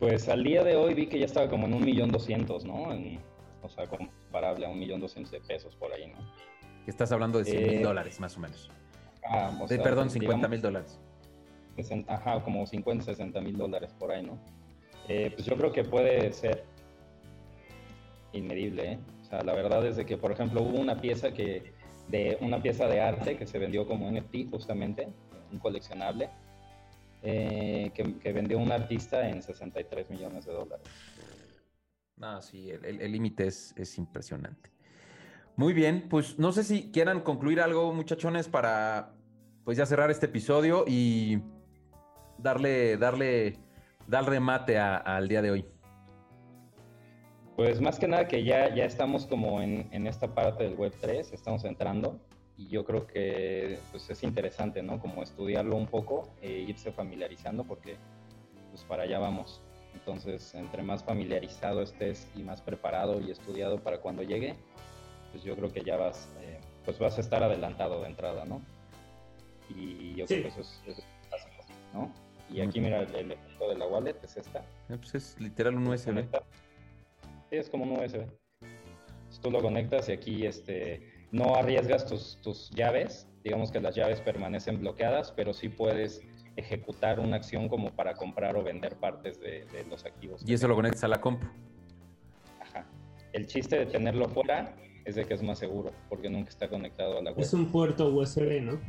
[0.03, 2.89] Pues al día de hoy vi que ya estaba como en un millón doscientos, ¿no?
[3.61, 6.17] o sea, comparable a un millón doscientos de pesos por ahí, ¿no?
[6.85, 8.69] Estás hablando de 100 mil eh, dólares, más o menos.
[9.23, 10.99] Ah, de, perdón, 50 mil dólares.
[12.07, 14.37] Ajá, como 50, 60 mil dólares por ahí, ¿no?
[15.07, 16.65] Eh, pues yo creo que puede ser
[18.33, 18.99] inmedible, ¿eh?
[19.21, 21.71] O sea, la verdad es de que, por ejemplo, hubo una pieza que,
[22.09, 25.07] de una pieza de arte que se vendió como NFT justamente,
[25.49, 26.29] un coleccionable,
[27.23, 30.85] eh, que, vendió un artista en 63 millones de dólares.
[32.17, 34.73] No, sí, el límite es, es impresionante.
[35.55, 39.13] Muy bien, pues no sé si quieran concluir algo, muchachones, para
[39.63, 41.41] pues ya cerrar este episodio y
[42.39, 43.59] darle, darle,
[44.07, 45.65] dar remate al día de hoy.
[47.55, 50.93] Pues más que nada que ya, ya estamos como en, en esta parte del Web
[50.99, 52.19] 3, estamos entrando
[52.57, 54.99] y yo creo que pues, es interesante, ¿no?
[54.99, 57.97] Como estudiarlo un poco e irse familiarizando porque
[58.71, 59.61] pues para allá vamos.
[59.93, 64.55] Entonces, entre más familiarizado estés y más preparado y estudiado para cuando llegue,
[65.31, 68.61] pues yo creo que ya vas, eh, pues vas a estar adelantado de entrada, ¿no?
[69.69, 72.11] Y yo creo que eso es, básico, ¿no?
[72.49, 74.59] Y aquí mira, el, efecto de la wallet es esta.
[74.89, 76.25] Eh, pues es literal un USB.
[77.49, 78.25] Sí, es como un USB.
[79.41, 84.21] tú lo conectas y aquí este no arriesgas tus, tus llaves, digamos que las llaves
[84.21, 86.21] permanecen bloqueadas, pero sí puedes
[86.55, 90.43] ejecutar una acción como para comprar o vender partes de, los activos.
[90.47, 91.47] Y eso lo conectas a la compu.
[92.61, 92.85] Ajá.
[93.33, 94.75] El chiste de tenerlo fuera
[95.05, 97.39] es de que es más seguro, porque nunca está conectado a la web.
[97.39, 98.79] Es un puerto USB, ¿no?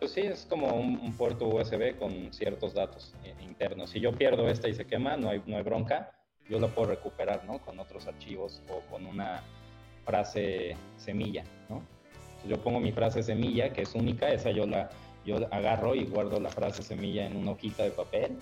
[0.00, 3.90] Pues sí, es como un, puerto USB con ciertos datos eh, internos.
[3.90, 6.10] Si yo pierdo esta y se quema, no hay, no hay bronca,
[6.48, 7.60] yo lo puedo recuperar, ¿no?
[7.60, 9.44] Con otros archivos o con una
[10.04, 11.82] frase semilla, ¿no?
[12.46, 14.90] Yo pongo mi frase semilla, que es única, esa yo la
[15.24, 18.38] yo agarro y guardo la frase semilla en una hojita de papel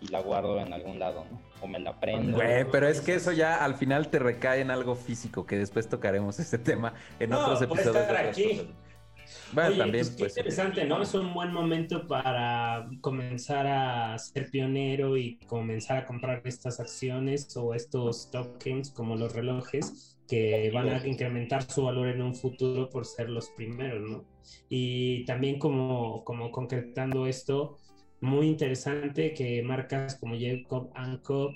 [0.00, 1.40] y la guardo en algún lado, ¿no?
[1.62, 2.36] O me la prendo.
[2.36, 5.88] Güey, pero es que eso ya al final te recae en algo físico, que después
[5.88, 7.96] tocaremos ese tema en otros episodios.
[7.96, 8.68] Estar aquí.
[9.52, 10.06] Bueno, también.
[10.18, 11.00] Pues, qué interesante, ¿no?
[11.00, 17.56] Es un buen momento para comenzar a ser pionero y comenzar a comprar estas acciones
[17.56, 22.88] o estos tokens como los relojes que van a incrementar su valor en un futuro
[22.88, 24.24] por ser los primeros, ¿no?
[24.68, 27.78] Y también como, como concretando esto,
[28.20, 30.90] muy interesante que marcas como Jacob
[31.22, 31.52] Co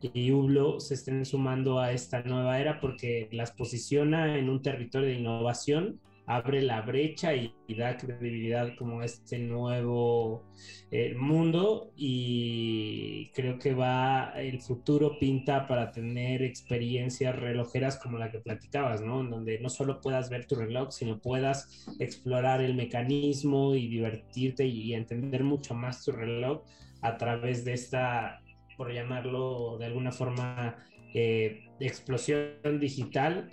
[0.00, 5.08] y Hublot se estén sumando a esta nueva era porque las posiciona en un territorio
[5.08, 6.00] de innovación
[6.36, 10.44] abre la brecha y, da credibilidad como este nuevo
[10.90, 18.30] eh, mundo y creo que va, el futuro pinta para tener experiencias relojeras como la
[18.30, 19.22] que platicabas, ¿no?
[19.22, 24.66] En donde no solo puedas ver tu reloj, sino puedas explorar el mecanismo y divertirte
[24.66, 26.62] y entender mucho más tu reloj
[27.00, 28.42] a través de esta,
[28.76, 30.76] por llamarlo de alguna forma,
[31.14, 33.50] eh, explosión digital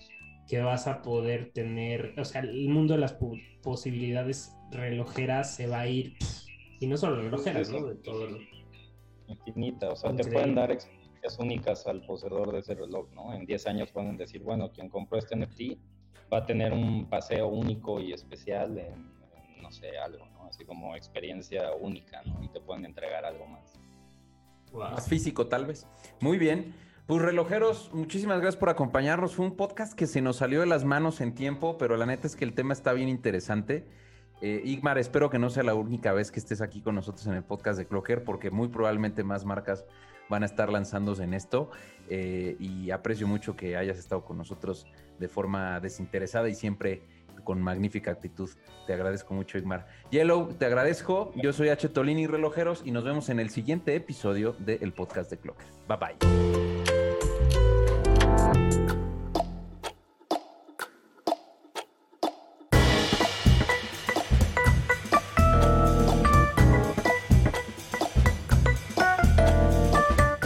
[0.49, 3.15] que vas a poder tener, o sea, el mundo de las
[3.61, 6.17] posibilidades relojeras se va a ir,
[6.79, 7.85] y no solo relojeras, ¿no?
[7.85, 8.27] De todo
[9.27, 13.31] Infinita, o sea, te pueden dar experiencias únicas al poseedor de ese reloj, ¿no?
[13.31, 15.77] En 10 años pueden decir, bueno, quien compró este NFT
[16.33, 19.11] va a tener un paseo único y especial en,
[19.61, 20.45] no sé, algo, ¿no?
[20.45, 22.43] Así como experiencia única, ¿no?
[22.43, 23.79] Y te pueden entregar algo más.
[24.73, 25.87] Más físico, tal vez.
[26.21, 26.73] Muy bien.
[27.09, 29.33] Pues relojeros, muchísimas gracias por acompañarnos.
[29.33, 32.27] Fue un podcast que se nos salió de las manos en tiempo, pero la neta
[32.27, 33.83] es que el tema está bien interesante.
[34.41, 37.33] Eh, Igmar, espero que no sea la única vez que estés aquí con nosotros en
[37.33, 39.85] el podcast de Clocker, porque muy probablemente más marcas
[40.29, 41.71] van a estar lanzándose en esto.
[42.09, 44.85] Eh, y aprecio mucho que hayas estado con nosotros
[45.17, 47.01] de forma desinteresada y siempre
[47.43, 48.51] con magnífica actitud.
[48.85, 49.87] Te agradezco mucho, Igmar.
[50.11, 51.31] Yellow, te agradezco.
[51.33, 51.89] Yo soy H.
[51.89, 55.65] Tolini Relojeros y nos vemos en el siguiente episodio del podcast de Clocker.
[55.87, 56.78] Bye bye.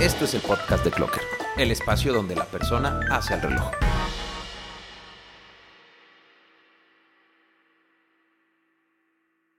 [0.03, 1.21] Esto es el podcast de Clocker,
[1.57, 3.71] el espacio donde la persona hace el reloj.